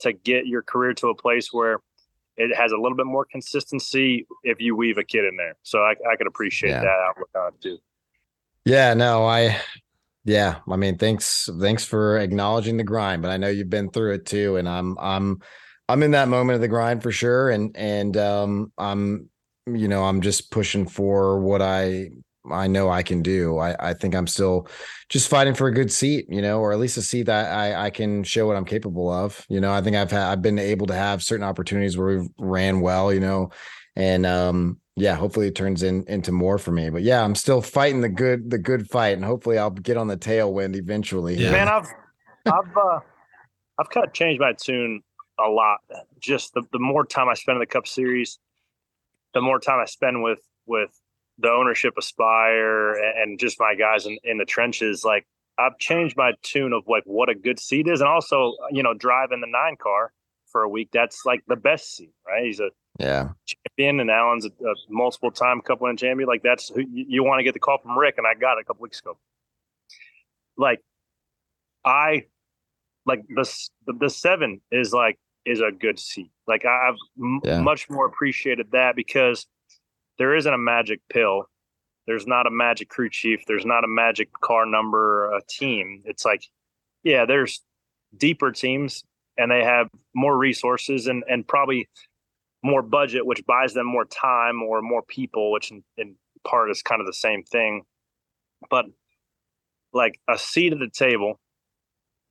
[0.00, 1.80] to get your career to a place where
[2.36, 5.54] it has a little bit more consistency if you weave a kid in there.
[5.62, 6.80] So I, I could appreciate yeah.
[6.80, 7.78] that outlook on too.
[8.64, 9.60] Yeah, no, I
[10.24, 14.14] yeah, I mean, thanks thanks for acknowledging the grind, but I know you've been through
[14.14, 15.40] it too, and I'm I'm
[15.88, 19.28] I'm in that moment of the grind for sure, and and um I'm
[19.66, 22.10] you know I'm just pushing for what I
[22.50, 23.58] I know I can do.
[23.58, 24.66] I, I think I'm still
[25.08, 27.86] just fighting for a good seat, you know, or at least a seat that I,
[27.86, 29.44] I can show what I'm capable of.
[29.48, 32.28] You know, I think I've had I've been able to have certain opportunities where we've
[32.38, 33.50] ran well, you know,
[33.94, 36.90] and um yeah, hopefully it turns in into more for me.
[36.90, 40.08] But yeah, I'm still fighting the good the good fight, and hopefully I'll get on
[40.08, 41.36] the tailwind eventually.
[41.36, 41.52] Yeah.
[41.52, 41.86] Man, I've
[42.46, 43.00] I've uh,
[43.78, 45.02] I've kind of changed my tune
[45.38, 45.78] a lot.
[46.20, 48.38] Just the, the more time I spend in the Cup Series,
[49.32, 50.90] the more time I spend with with
[51.38, 55.26] the ownership aspire and just my guys in, in the trenches like
[55.58, 58.94] i've changed my tune of like what a good seat is and also you know
[58.94, 60.12] driving the nine car
[60.46, 62.44] for a week that's like the best seat right?
[62.44, 63.30] He's a yeah.
[63.46, 67.24] champion and alan's a, a multiple time cup winning champion like that's who you, you
[67.24, 69.18] want to get the call from rick and i got it a couple weeks ago.
[70.58, 70.80] Like
[71.84, 72.26] i
[73.06, 73.50] like the,
[73.86, 76.30] the, the seven is like is a good seat.
[76.46, 76.94] Like i've
[77.42, 77.56] yeah.
[77.56, 79.46] m- much more appreciated that because
[80.22, 81.46] there isn't a magic pill.
[82.06, 83.40] There's not a magic crew chief.
[83.48, 86.00] There's not a magic car number, a team.
[86.04, 86.44] It's like,
[87.02, 87.60] yeah, there's
[88.16, 89.02] deeper teams
[89.36, 91.88] and they have more resources and, and probably
[92.62, 96.14] more budget, which buys them more time or more people, which in, in
[96.46, 97.82] part is kind of the same thing.
[98.70, 98.84] But
[99.92, 101.40] like a seat at the table,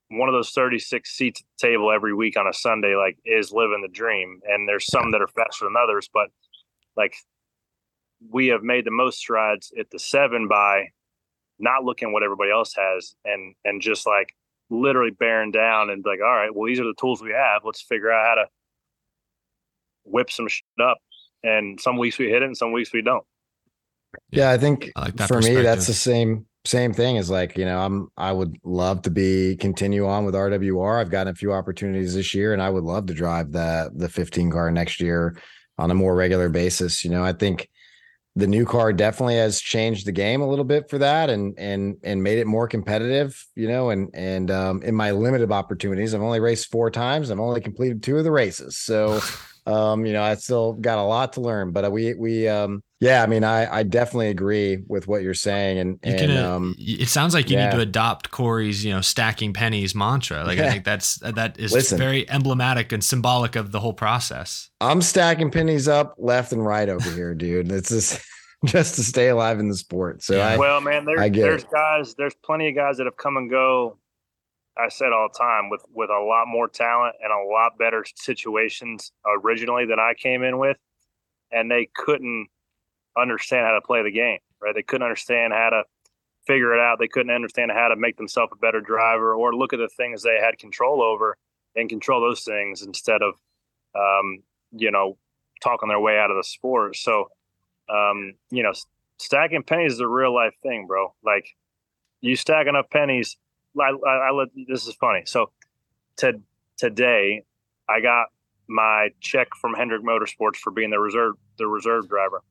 [0.07, 3.51] one of those 36 seats at the table every week on a Sunday, like is
[3.51, 4.39] living the dream.
[4.47, 6.29] And there's some that are faster than others, but
[6.95, 7.15] like
[8.30, 10.88] we have made the most strides at the seven by
[11.59, 14.34] not looking what everybody else has and and just like
[14.69, 17.61] literally bearing down and like, all right, well, these are the tools we have.
[17.63, 18.49] Let's figure out how to
[20.05, 20.97] whip some shit up.
[21.43, 23.24] And some weeks we hit it, and some weeks we don't.
[24.30, 27.65] Yeah, I think I like for me that's the same same thing as like you
[27.65, 30.99] know I'm I would love to be continue on with RWR.
[30.99, 34.09] I've gotten a few opportunities this year, and I would love to drive the the
[34.09, 35.36] 15 car next year
[35.80, 37.03] on a more regular basis.
[37.03, 37.67] You know, I think
[38.36, 41.97] the new car definitely has changed the game a little bit for that and and
[42.03, 46.21] and made it more competitive you know and and um, in my limited opportunities i've
[46.21, 48.77] only raced four times i've only completed two of the races.
[48.77, 49.19] So
[49.65, 53.24] um, you know i still got a lot to learn but we we um, yeah,
[53.24, 56.56] I mean, I I definitely agree with what you're saying, and you and can, uh,
[56.56, 57.66] um, it sounds like you yeah.
[57.66, 60.43] need to adopt Corey's, you know, stacking pennies mantra.
[60.43, 60.68] Like yeah.
[60.68, 64.70] I think that's that is Listen, very emblematic and symbolic of the whole process.
[64.82, 67.72] I'm stacking pennies up left and right over here, dude.
[67.72, 68.24] It's just
[68.66, 70.22] just to stay alive in the sport.
[70.22, 70.49] So, yeah.
[70.49, 71.72] I, well, man, there's there's it.
[71.74, 73.97] guys, there's plenty of guys that have come and go.
[74.78, 78.06] I said all the time with with a lot more talent and a lot better
[78.16, 80.78] situations originally than I came in with,
[81.52, 82.49] and they couldn't
[83.18, 84.74] understand how to play the game, right?
[84.74, 85.84] They couldn't understand how to
[86.45, 86.99] figure it out.
[86.99, 90.24] They couldn't understand how to make themselves a better driver or look at the things
[90.24, 91.38] they had control over
[91.76, 93.36] and control those things instead of,
[93.95, 94.39] um,
[94.72, 95.18] you know,
[95.64, 96.95] talking their way out of the sport.
[96.95, 97.30] So,
[97.89, 98.74] um, you know,
[99.18, 101.14] stacking pennies is a real life thing, bro.
[101.24, 101.45] Like
[102.22, 103.38] you stack enough pennies.
[103.80, 105.24] I, I, I let, this is funny.
[105.26, 105.51] So
[106.18, 106.41] to,
[106.78, 107.43] today
[107.88, 108.28] I got
[108.68, 112.41] my check from Hendrick Motorsports for being the reserve, the reserve driver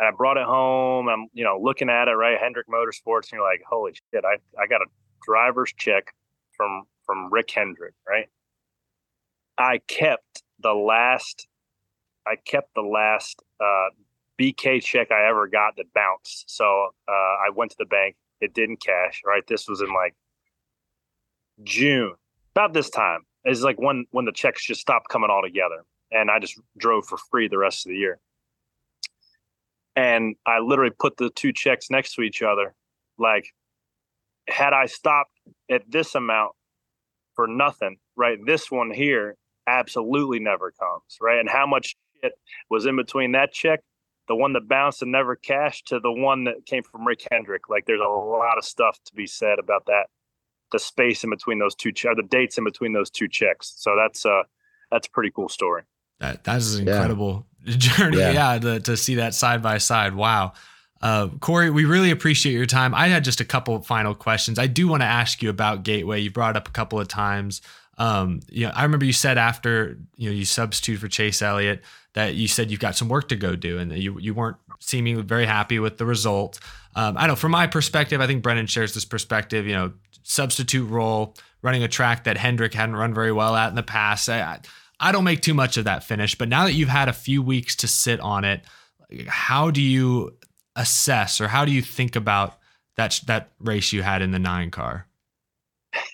[0.00, 1.08] and I brought it home.
[1.08, 2.38] I'm, you know, looking at it, right?
[2.40, 4.86] Hendrick Motorsports, and you're like, holy shit, I, I got a
[5.24, 6.14] driver's check
[6.56, 8.26] from from Rick Hendrick, right?
[9.58, 11.46] I kept the last
[12.26, 13.90] I kept the last uh,
[14.40, 16.44] BK check I ever got that bounced.
[16.48, 16.64] So
[17.06, 18.16] uh, I went to the bank.
[18.40, 19.20] It didn't cash.
[19.24, 19.46] Right.
[19.46, 20.14] This was in like
[21.62, 22.14] June,
[22.54, 23.20] about this time.
[23.44, 27.04] It's like when when the checks just stopped coming all together, and I just drove
[27.04, 28.18] for free the rest of the year
[29.96, 32.74] and I literally put the two checks next to each other.
[33.18, 33.46] Like,
[34.48, 35.32] had I stopped
[35.70, 36.52] at this amount
[37.34, 38.38] for nothing, right?
[38.44, 39.36] This one here
[39.66, 41.38] absolutely never comes, right?
[41.38, 42.32] And how much shit
[42.68, 43.80] was in between that check,
[44.28, 47.68] the one that bounced and never cashed, to the one that came from Rick Hendrick?
[47.68, 50.06] Like, there's a lot of stuff to be said about that.
[50.72, 53.74] The space in between those two, che- the dates in between those two checks.
[53.76, 54.42] So that's uh,
[54.90, 55.82] that's a pretty cool story.
[56.20, 57.49] That that is incredible yeah.
[57.64, 58.18] journey.
[58.18, 60.14] Yeah, yeah to, to see that side by side.
[60.14, 60.52] Wow.
[61.02, 62.94] Uh, Corey, we really appreciate your time.
[62.94, 64.58] I had just a couple final questions.
[64.58, 66.20] I do want to ask you about Gateway.
[66.20, 67.62] You brought up a couple of times.
[67.96, 71.82] Um, you know, I remember you said after you know you substitute for Chase Elliott
[72.14, 75.22] that you said you've got some work to go do, and you you weren't seeming
[75.22, 76.58] very happy with the result.
[76.94, 79.66] Um, I know from my perspective, I think Brennan shares this perspective.
[79.66, 79.92] You know,
[80.22, 84.28] substitute role, running a track that Hendrick hadn't run very well at in the past.
[84.28, 84.60] I, I
[85.12, 87.74] don't make too much of that finish, but now that you've had a few weeks
[87.76, 88.62] to sit on it,
[89.26, 90.36] how do you
[90.76, 92.58] assess or how do you think about
[92.96, 95.06] that that race you had in the nine car?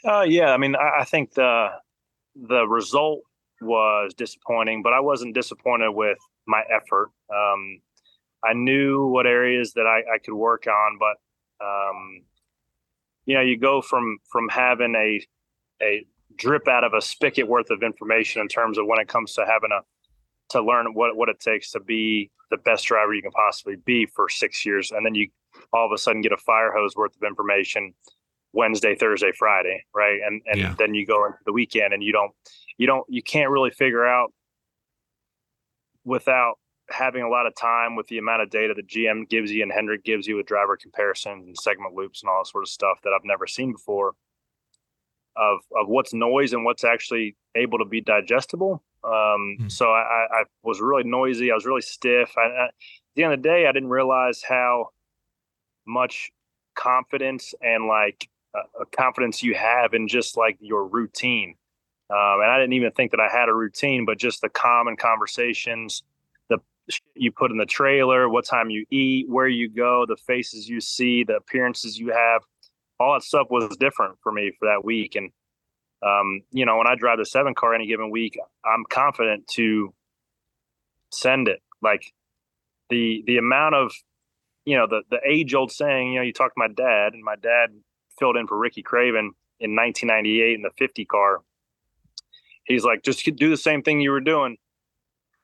[0.04, 1.68] Uh, yeah, I mean, I, I think the
[2.34, 3.20] the result
[3.60, 7.10] was disappointing, but I wasn't disappointed with my effort.
[7.34, 7.80] Um,
[8.44, 12.22] I knew what areas that I, I could work on, but um,
[13.24, 15.20] you know, you go from from having a
[15.82, 16.06] a
[16.36, 19.46] drip out of a spigot worth of information in terms of when it comes to
[19.46, 19.80] having a
[20.50, 24.06] to learn what what it takes to be the best driver you can possibly be
[24.06, 25.28] for six years, and then you
[25.72, 27.94] all of a sudden get a fire hose worth of information
[28.52, 30.20] Wednesday, Thursday, Friday, right?
[30.24, 30.74] And and yeah.
[30.78, 32.32] then you go into the weekend and you don't
[32.78, 34.32] you don't you can't really figure out
[36.04, 36.54] without
[36.88, 39.72] having a lot of time with the amount of data that GM gives you and
[39.72, 43.00] Hendrick gives you with driver comparisons and segment loops and all that sort of stuff
[43.02, 44.12] that I've never seen before
[45.36, 48.82] of of what's noise and what's actually able to be digestible.
[49.04, 49.72] Um, mm.
[49.72, 51.52] So I, I, was really noisy.
[51.52, 52.32] I was really stiff.
[52.36, 52.74] I, I, at
[53.14, 54.90] the end of the day, I didn't realize how
[55.86, 56.32] much
[56.74, 61.54] confidence and like uh, confidence you have in just like your routine.
[62.10, 64.96] Um, and I didn't even think that I had a routine, but just the common
[64.96, 66.02] conversations,
[66.48, 66.58] the
[67.14, 70.80] you put in the trailer, what time you eat, where you go, the faces you
[70.80, 72.42] see, the appearances you have
[72.98, 75.16] all that stuff was different for me for that week.
[75.16, 75.30] And,
[76.02, 79.92] um, you know, when I drive the seven car any given week, I'm confident to
[81.10, 81.62] send it.
[81.82, 82.12] Like
[82.90, 83.92] the, the amount of,
[84.64, 87.22] you know, the, the age old saying, you know, you talk to my dad and
[87.22, 87.70] my dad
[88.18, 91.42] filled in for Ricky Craven in 1998 in the 50 car.
[92.64, 94.56] He's like, just do the same thing you were doing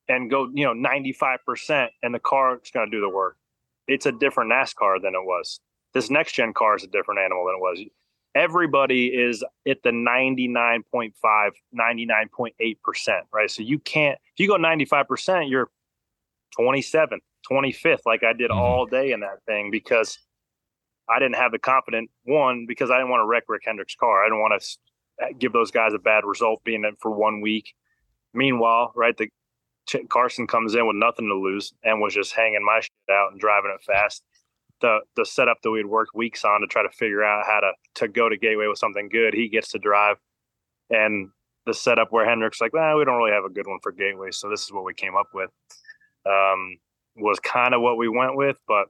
[0.09, 3.36] and go, you know, 95% and the car is going to do the work.
[3.86, 5.61] It's a different NASCAR than it was
[5.95, 7.80] this next gen car is a different animal than it was.
[8.34, 11.12] Everybody is at the 99.5,
[11.78, 13.51] 99.8%, right?
[13.51, 15.68] So you can't, if you go 95%, you're
[16.59, 17.18] 27th,
[17.51, 18.59] 25th, like I did mm-hmm.
[18.59, 20.18] all day in that thing because
[21.09, 22.11] I didn't have the confidence.
[22.24, 24.22] One, because I didn't want to wreck Rick Hendrick's car.
[24.22, 27.74] I didn't want to give those guys a bad result being in for one week.
[28.32, 29.28] Meanwhile, right, the
[30.09, 33.40] Carson comes in with nothing to lose and was just hanging my shit out and
[33.40, 34.22] driving it fast
[34.83, 37.61] the the setup that we had worked weeks on to try to figure out how
[37.61, 39.33] to to go to Gateway with something good.
[39.33, 40.16] He gets to drive,
[40.91, 41.30] and
[41.64, 44.30] the setup where Hendrick's like, well, we don't really have a good one for Gateway,
[44.33, 45.49] so this is what we came up with.
[46.26, 46.76] Um,
[47.16, 48.87] was kind of what we went with, but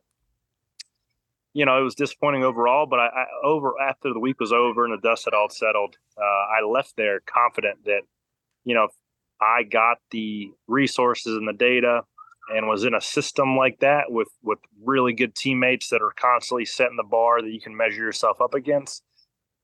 [1.55, 2.87] you know, it was disappointing overall.
[2.87, 5.97] But I, I, over after the week was over and the dust had all settled,
[6.17, 8.03] uh, I left there confident that
[8.65, 8.89] you know
[9.41, 12.03] I got the resources and the data
[12.49, 16.65] and was in a system like that with with really good teammates that are constantly
[16.65, 19.03] setting the bar that you can measure yourself up against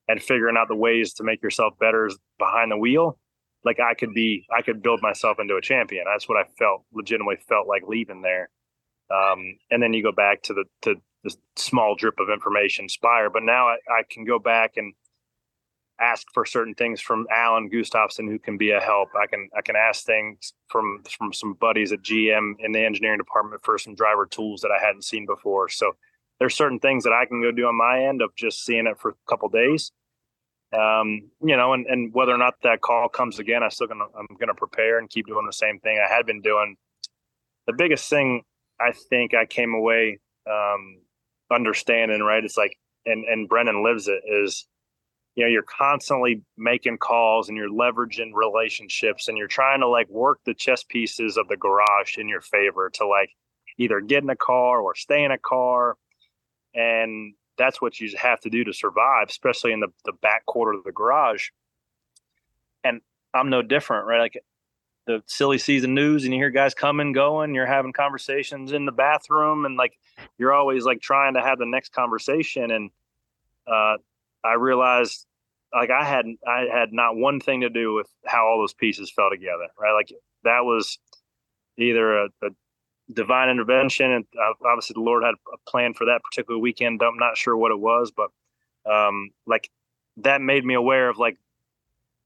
[0.06, 3.18] and figuring out the ways to make yourself better behind the wheel
[3.64, 6.84] like i could be i could build myself into a champion that's what i felt
[6.92, 8.48] legitimately felt like leaving there
[9.10, 13.30] um, and then you go back to the to this small drip of information, Spire.
[13.30, 14.94] But now I, I can go back and
[16.00, 19.10] ask for certain things from Alan Gustafson, who can be a help.
[19.20, 23.18] I can I can ask things from from some buddies at GM in the engineering
[23.18, 25.68] department for some driver tools that I hadn't seen before.
[25.68, 25.96] So
[26.38, 28.98] there's certain things that I can go do on my end of just seeing it
[28.98, 29.90] for a couple days.
[30.72, 34.06] Um, you know, and, and whether or not that call comes again, I still gonna
[34.16, 36.76] I'm gonna prepare and keep doing the same thing I had been doing.
[37.66, 38.42] The biggest thing
[38.80, 41.00] I think I came away um,
[41.50, 42.44] understanding, right?
[42.44, 42.76] It's like
[43.06, 44.66] and and Brennan lives it is
[45.38, 50.08] you know you're constantly making calls and you're leveraging relationships and you're trying to like
[50.08, 53.30] work the chess pieces of the garage in your favor to like
[53.78, 55.96] either get in a car or stay in a car.
[56.74, 60.72] And that's what you have to do to survive especially in the, the back quarter
[60.72, 61.50] of the garage.
[62.82, 63.00] And
[63.32, 64.18] i'm no different right?
[64.18, 64.42] Like
[65.06, 68.92] the silly season news and you hear guys coming going you're having conversations in the
[68.92, 69.96] bathroom and like
[70.36, 72.72] you're always like trying to have the next conversation.
[72.72, 72.90] And
[73.68, 73.98] uh,
[74.44, 75.26] I realized
[75.72, 79.10] like I hadn't, I had not one thing to do with how all those pieces
[79.10, 79.68] fell together.
[79.78, 80.12] Right, like
[80.44, 80.98] that was
[81.76, 82.50] either a, a
[83.12, 84.24] divine intervention, and
[84.64, 87.02] obviously the Lord had a plan for that particular weekend.
[87.02, 88.30] I'm not sure what it was, but
[88.90, 89.70] um, like
[90.18, 91.36] that made me aware of like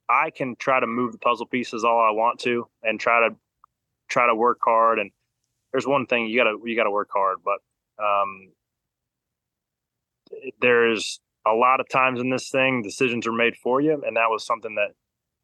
[0.09, 3.35] I can try to move the puzzle pieces all I want to, and try to
[4.09, 4.99] try to work hard.
[4.99, 5.11] And
[5.73, 7.59] there's one thing you gotta you gotta work hard, but
[8.03, 8.53] um,
[10.61, 14.03] there's a lot of times in this thing, decisions are made for you.
[14.07, 14.95] And that was something that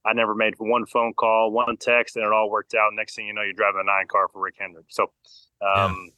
[0.05, 2.91] I never made for one phone call, one text, and it all worked out.
[2.95, 4.87] Next thing you know, you're driving a nine car for Rick Hendrick.
[4.89, 5.11] So
[5.61, 6.13] um,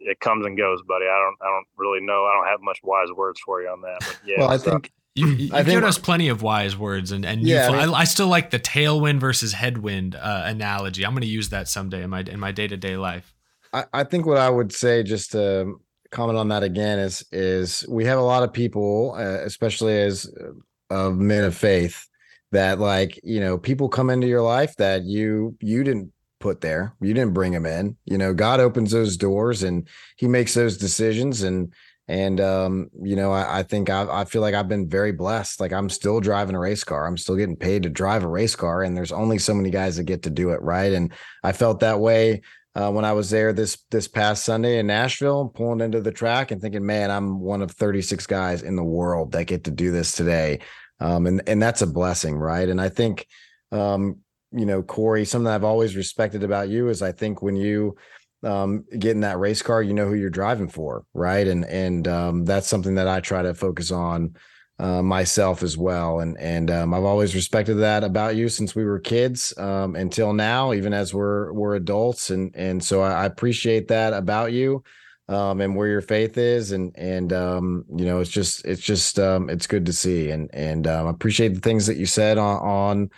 [0.00, 0.12] yeah.
[0.12, 1.06] it comes and goes, buddy.
[1.06, 2.24] I don't, I don't really know.
[2.24, 3.98] I don't have much wise words for you on that.
[4.00, 4.92] But yeah, well, I think.
[5.14, 8.04] You, you've I given us plenty of wise words, and and yeah, I, mean, I,
[8.04, 11.04] still like the tailwind versus headwind uh, analogy.
[11.04, 13.34] I'm going to use that someday in my in my day to day life.
[13.74, 15.78] I, I think what I would say, just to
[16.12, 20.30] comment on that again is is we have a lot of people, uh, especially as
[20.40, 22.06] uh, of men of faith,
[22.52, 26.94] that like you know people come into your life that you you didn't put there,
[27.00, 27.96] you didn't bring them in.
[28.04, 31.72] You know, God opens those doors and He makes those decisions and.
[32.08, 35.60] And um, you know, I, I think I, I feel like I've been very blessed.
[35.60, 37.06] Like I'm still driving a race car.
[37.06, 39.96] I'm still getting paid to drive a race car, and there's only so many guys
[39.96, 40.92] that get to do it, right?
[40.92, 41.12] And
[41.44, 42.42] I felt that way
[42.74, 46.50] uh, when I was there this this past Sunday in Nashville, pulling into the track
[46.50, 49.90] and thinking, man, I'm one of 36 guys in the world that get to do
[49.90, 50.60] this today,
[51.00, 52.68] um, and and that's a blessing, right?
[52.68, 53.26] And I think,
[53.72, 54.20] um,
[54.52, 57.96] you know, Corey, something I've always respected about you is I think when you
[58.42, 61.46] um, get in that race car, you know who you're driving for, right?
[61.46, 64.34] And and um, that's something that I try to focus on
[64.82, 66.20] uh, myself as well.
[66.20, 70.32] And and um, I've always respected that about you since we were kids um, until
[70.32, 72.30] now, even as we're we're adults.
[72.30, 74.82] And and so I, I appreciate that about you
[75.28, 76.72] um, and where your faith is.
[76.72, 80.30] And and um, you know, it's just it's just um, it's good to see.
[80.30, 83.10] And and um, I appreciate the things that you said on on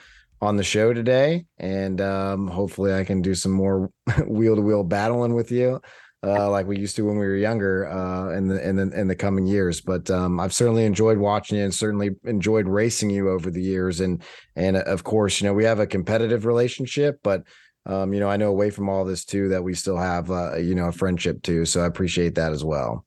[0.43, 1.47] on the show today.
[1.57, 3.91] And um, hopefully, I can do some more
[4.27, 5.81] wheel to wheel battling with you
[6.25, 9.09] uh, like we used to when we were younger uh, in the in the in
[9.09, 9.81] the coming years.
[9.81, 14.01] But um, I've certainly enjoyed watching you and certainly enjoyed racing you over the years.
[14.01, 14.23] And
[14.57, 17.45] and of course, you know we have a competitive relationship, but
[17.87, 20.57] um, you know I know away from all this too that we still have uh,
[20.57, 21.65] you know a friendship too.
[21.65, 23.05] So I appreciate that as well.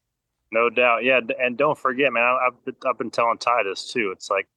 [0.52, 1.20] No doubt, yeah.
[1.40, 4.12] And don't forget, man, I've been, I've been telling Titus too.
[4.14, 4.48] It's like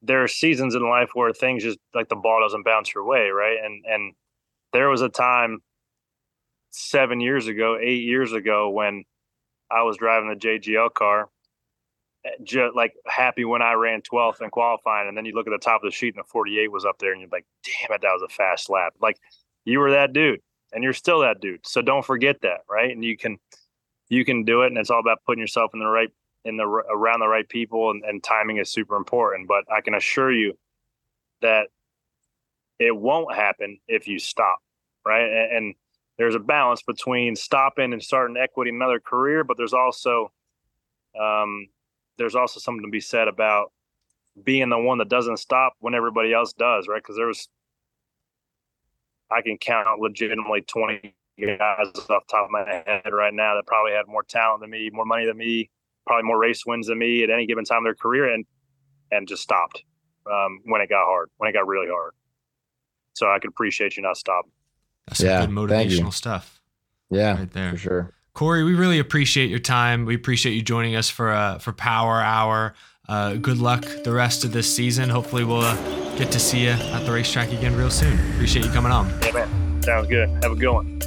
[0.00, 3.28] there are seasons in life where things just like the ball doesn't bounce your way,
[3.28, 3.58] right?
[3.62, 4.14] And and
[4.72, 5.60] there was a time
[6.76, 9.04] seven years ago, eight years ago, when
[9.70, 11.28] I was driving the JGL car,
[12.24, 15.08] eh, just like happy when I ran 12th in qualifying.
[15.08, 16.98] And then you look at the top of the sheet and the 48 was up
[16.98, 18.94] there and you're like, damn it, that was a fast lap.
[19.00, 19.18] Like
[19.64, 20.40] you were that dude
[20.72, 21.66] and you're still that dude.
[21.66, 22.60] So don't forget that.
[22.68, 22.90] Right.
[22.90, 23.38] And you can,
[24.08, 24.66] you can do it.
[24.66, 26.10] And it's all about putting yourself in the right,
[26.44, 29.48] in the, around the right people and, and timing is super important.
[29.48, 30.58] But I can assure you
[31.40, 31.68] that
[32.78, 34.58] it won't happen if you stop.
[35.04, 35.22] Right.
[35.22, 35.74] and, and
[36.18, 40.32] there's a balance between stopping and starting equity in another career, but there's also
[41.20, 41.68] um,
[42.18, 43.72] there's also something to be said about
[44.42, 47.02] being the one that doesn't stop when everybody else does, right?
[47.02, 47.48] Because there was
[49.30, 53.66] I can count legitimately 20 guys off the top of my head right now that
[53.66, 55.70] probably had more talent than me, more money than me,
[56.06, 58.46] probably more race wins than me at any given time of their career, and
[59.10, 59.82] and just stopped
[60.30, 62.12] um, when it got hard, when it got really hard.
[63.14, 64.52] So I could appreciate you not stopping.
[65.06, 66.60] That's yeah, some good motivational stuff.
[67.10, 68.12] Yeah, right there for sure.
[68.32, 70.04] Corey, we really appreciate your time.
[70.04, 72.74] We appreciate you joining us for uh, for Power Hour.
[73.08, 75.08] Uh, good luck the rest of this season.
[75.08, 78.18] Hopefully, we'll uh, get to see you at the racetrack again real soon.
[78.34, 79.08] Appreciate you coming on.
[79.22, 79.82] Yeah, man.
[79.82, 80.28] Sounds good.
[80.42, 81.00] Have a good one.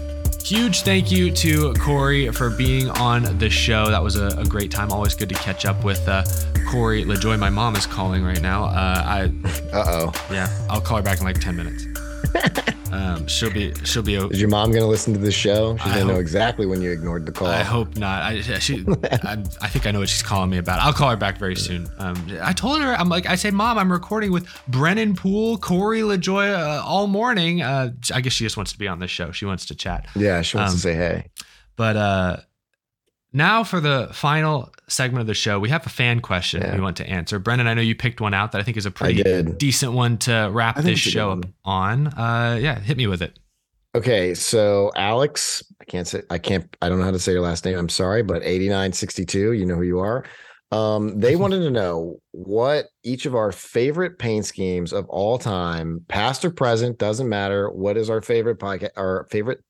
[0.43, 3.91] Huge thank you to Corey for being on the show.
[3.91, 4.91] That was a, a great time.
[4.91, 6.24] Always good to catch up with uh,
[6.72, 7.38] Corey LaJoie.
[7.38, 8.64] My mom is calling right now.
[8.64, 9.34] Uh, I.
[9.72, 10.34] Uh oh.
[10.34, 11.86] Yeah, I'll call her back in like ten minutes.
[12.91, 14.15] Um, she'll be she'll be.
[14.15, 15.77] Is your mom gonna listen to the show?
[15.77, 17.47] She's I gonna know hope- exactly when you ignored the call.
[17.47, 18.23] I hope not.
[18.23, 20.79] I she, I, I think I know what she's calling me about.
[20.79, 21.87] I'll call her back very soon.
[21.99, 26.01] Um, I told her I'm like I said, Mom, I'm recording with Brennan Poole, Corey
[26.01, 27.61] LaJoie uh, all morning.
[27.61, 29.31] Uh, I guess she just wants to be on this show.
[29.31, 30.07] She wants to chat.
[30.15, 31.25] yeah, she wants Um, to say hey.
[31.75, 32.37] But uh,
[33.34, 36.75] now for the final segment of the show, we have a fan question Yeah.
[36.75, 37.39] we want to answer.
[37.39, 40.17] Brennan, I know you picked one out that I think is a pretty decent one
[40.19, 42.07] to wrap this it's a good show up on.
[42.07, 43.38] Uh, yeah, hit me with it.
[43.95, 47.41] Okay, so Alex, I can't say I can't I don't know how to say your
[47.41, 47.77] last name.
[47.77, 50.25] I'm sorry, but 8962, you know who you are.
[50.71, 56.05] Um, they wanted to know what each of our favorite paint schemes of all time,
[56.07, 57.69] past or present, doesn't matter.
[57.71, 59.63] What is our favorite podcast, our favorite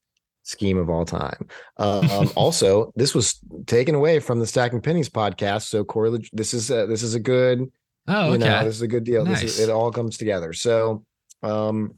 [0.44, 1.48] scheme of all time?
[1.78, 5.64] Um, also, this was taken away from the Stacking Pennies podcast.
[5.64, 7.72] So Corey, this is a, this is a good
[8.10, 9.24] Oh, you know, this is a good deal.
[9.24, 10.52] This is, it all comes together.
[10.52, 11.06] So,
[11.44, 11.94] um,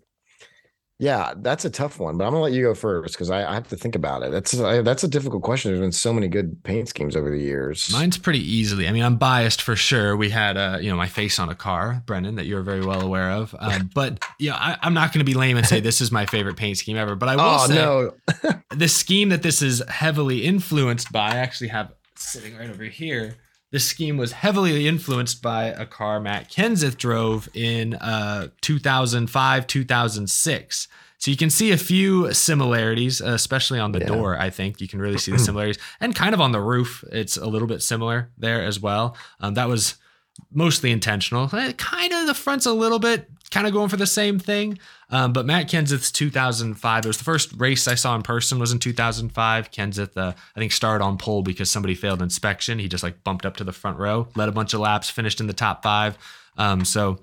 [1.02, 3.56] yeah, that's a tough one, but I'm gonna let you go first because I, I
[3.56, 4.32] have to think about it.
[4.32, 5.72] That's I, that's a difficult question.
[5.72, 7.92] There's been so many good paint schemes over the years.
[7.92, 8.88] Mine's pretty easily.
[8.88, 10.16] I mean, I'm biased for sure.
[10.16, 13.02] We had, uh, you know, my face on a car, Brennan, that you're very well
[13.02, 13.56] aware of.
[13.58, 16.56] Um, but know, I, I'm not to be lame and say this is my favorite
[16.56, 17.16] paint scheme ever.
[17.16, 18.14] But I will oh say no,
[18.70, 21.32] the scheme that this is heavily influenced by.
[21.32, 23.38] I actually have sitting right over here.
[23.72, 30.88] This scheme was heavily influenced by a car Matt Kenseth drove in uh, 2005, 2006.
[31.18, 34.08] So you can see a few similarities, especially on the Yeah.
[34.08, 34.38] door.
[34.38, 37.38] I think you can really see the similarities, and kind of on the roof, it's
[37.38, 39.16] a little bit similar there as well.
[39.40, 39.96] Um, that was
[40.52, 41.50] mostly intentional.
[41.56, 44.80] Eh, Kind of the front's a little bit kind of going for the same thing.
[45.12, 48.72] Um, but Matt Kenseth's 2005, it was the first race I saw in person was
[48.72, 49.72] in 2005.
[49.72, 52.80] Kenseth, uh, I think, started on pole because somebody failed inspection.
[52.80, 55.42] He just like bumped up to the front row, led a bunch of laps, finished
[55.42, 56.18] in the top five.
[56.58, 57.20] Um, so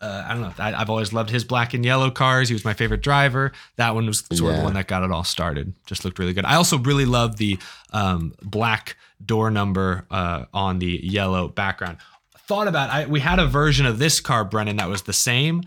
[0.00, 0.52] uh, I don't know.
[0.58, 2.48] I, I've always loved his black and yellow cars.
[2.48, 3.52] He was my favorite driver.
[3.76, 5.72] That one was sort of the one that got it all started.
[5.86, 6.44] Just looked really good.
[6.44, 7.58] I also really love the
[7.92, 11.98] um, black door number uh, on the yellow background.
[12.40, 15.62] Thought about I we had a version of this car, Brennan, that was the same,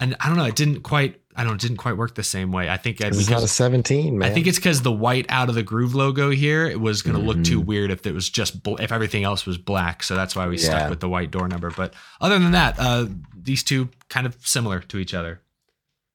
[0.00, 0.44] and I don't know.
[0.44, 1.20] It didn't quite.
[1.36, 1.52] I don't.
[1.52, 2.68] know, It didn't quite work the same way.
[2.70, 4.30] I think I, this is not a because 17, man.
[4.30, 7.16] I think it's because the white out of the groove logo here it was going
[7.16, 7.66] to look too Mhm.
[7.66, 10.02] weird if it was just bl- if everything else was black.
[10.04, 10.62] So that's why we Yeah.
[10.64, 11.70] stuck with the white door number.
[11.70, 15.40] But other than that, uh, these two kind of similar to each other.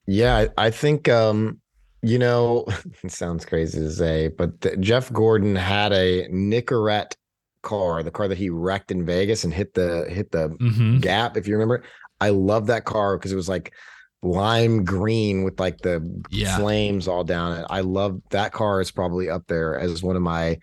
[0.07, 1.59] Yeah, I, I think um,
[2.01, 2.65] you know,
[3.03, 7.13] it sounds crazy to say, but th- Jeff Gordon had a Nicorette
[7.61, 10.99] car, the car that he wrecked in Vegas and hit the hit the Mm-hmm.
[10.99, 11.83] gap, if you remember.
[12.21, 13.73] I love that car because it was like
[14.21, 16.57] lime green with like the Yeah.
[16.57, 17.65] flames all down it.
[17.69, 20.59] I love that car is probably up there as one of my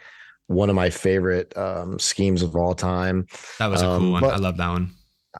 [0.48, 3.26] one of my favorite um schemes of all time.
[3.59, 4.20] That was a Um, cool one.
[4.20, 4.90] but- I love that one.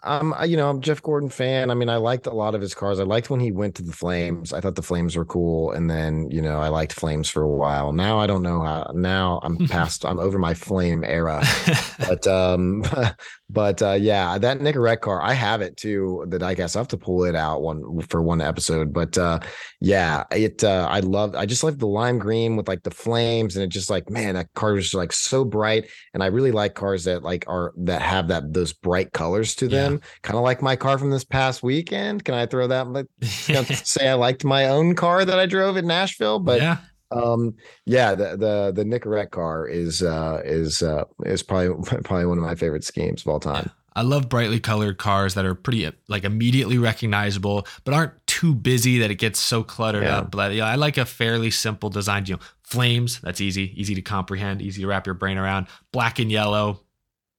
[0.03, 1.71] I'm, you know, I'm Jeff Gordon fan.
[1.71, 3.01] I mean, I liked a lot of his cars.
[3.01, 4.53] I liked when he went to the Flames.
[4.53, 7.49] I thought the Flames were cool, and then you know, I liked Flames for a
[7.49, 7.93] while.
[7.93, 8.91] Now I don't know how.
[8.95, 10.05] Now I'm past.
[10.05, 11.43] I'm over my Flame era.
[11.99, 12.85] But um,
[13.51, 16.25] but uh, yeah, that Nicorette car, I have it too.
[16.29, 16.77] The diecast.
[16.77, 18.93] I have to pull it out one for one episode.
[18.93, 19.41] But uh,
[19.81, 20.63] yeah, it.
[20.63, 21.35] Uh, I love.
[21.35, 24.35] I just like the lime green with like the flames, and it just like man,
[24.35, 25.87] that car was like so bright.
[26.15, 29.69] And I really like cars that like are that have that those bright colors to
[29.69, 29.86] Yeah.
[29.93, 30.01] Them.
[30.23, 32.25] Kind of like my car from this past weekend.
[32.25, 32.89] Can I throw that?
[32.89, 36.79] Like, say I liked my own car that I drove in Nashville, but yeah,
[37.13, 41.69] um yeah the the the Nicorette car is uh is uh is probably
[42.03, 45.47] probably one of my favorite schemes of all time I love brightly colored cars that
[45.47, 50.19] are pretty like immediately recognizable, but aren't too busy that it gets so cluttered Yeah.
[50.19, 50.31] up.
[50.33, 52.27] But yeah, I like a fairly simple design.
[52.27, 53.21] You know, flames.
[53.21, 55.69] That's easy, easy to comprehend, easy to wrap your brain around.
[55.93, 56.83] Black and yellow,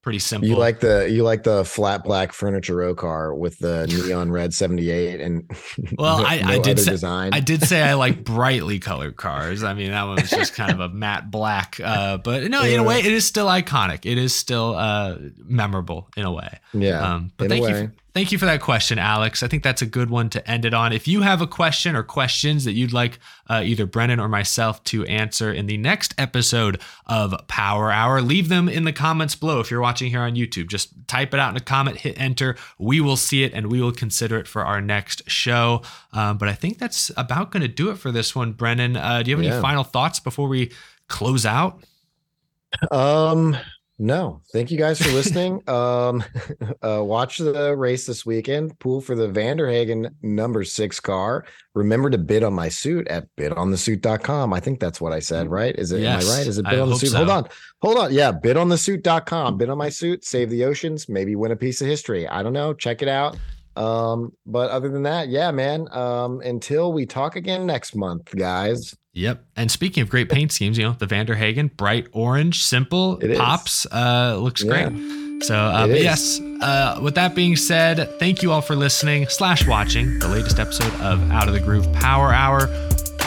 [0.08, 0.48] pretty simple.
[0.48, 4.54] you like the you like the flat black furniture row car with the neon red
[4.54, 5.50] 78 and
[5.98, 9.16] Well, no- I, no I did say, design I did say I like brightly colored
[9.16, 9.62] cars.
[9.62, 11.78] I mean, that one was just kind of a matte black.
[11.82, 14.10] Uh, but no, in a way, it is still iconic.
[14.10, 16.58] It is still uh, memorable in a way.
[16.72, 19.44] yeah Um, but thank you, for, thank you for that question, Alex.
[19.44, 20.92] I think that's a good one to end it on.
[20.92, 24.82] If you have a question or questions that you'd like uh, either Brennan or myself
[24.84, 29.60] to answer in the next episode of Power Hour, leave them in the comments below.
[29.60, 32.56] If you're watching here on YouTube, just type it out in a comment, hit enter.
[32.76, 35.82] We will see it and we will consider it for our next show.
[36.12, 38.96] Um, but I think that's about going to do it for this one, Brennan.
[38.96, 39.60] Uh, do you have any Yeah.
[39.62, 40.72] final thoughts before we
[41.06, 41.80] close out?
[42.90, 43.56] Um,
[44.00, 45.68] No, thank you guys for listening.
[45.68, 46.22] um,
[46.82, 48.78] uh, watch the race this weekend.
[48.78, 51.44] Pool for the Vanderhagen number six car.
[51.74, 54.52] Remember to bid on my suit at bidonthesuit.com.
[54.52, 55.74] I think that's what I said, right?
[55.76, 56.46] Is it, Yes, am I right?
[56.46, 57.10] Is it I bid on the suit?
[57.10, 57.16] so.
[57.18, 57.48] Hold on.
[57.82, 58.12] Hold on.
[58.12, 59.58] Yeah, bidonthesuit.com.
[59.58, 62.28] Bid on my suit, save the oceans, maybe win a piece of history.
[62.28, 62.74] I don't know.
[62.74, 63.36] Check it out.
[63.78, 65.86] Um, but other than that, yeah, man.
[65.92, 68.94] Um, until we talk again next month, guys.
[69.14, 69.44] Yep.
[69.56, 73.38] And speaking of great paint schemes, you know, the Vanderhagen, bright orange, simple, It is.
[73.38, 74.88] pops, uh, looks Yeah.
[74.90, 75.44] great.
[75.44, 79.66] So, uh, but yes, uh, with that being said, thank you all for listening slash
[79.68, 82.68] watching the latest episode of Out of the Groove Power Hour.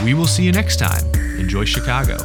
[0.04, 1.06] We will see you next time.
[1.40, 2.18] Enjoy Chicago.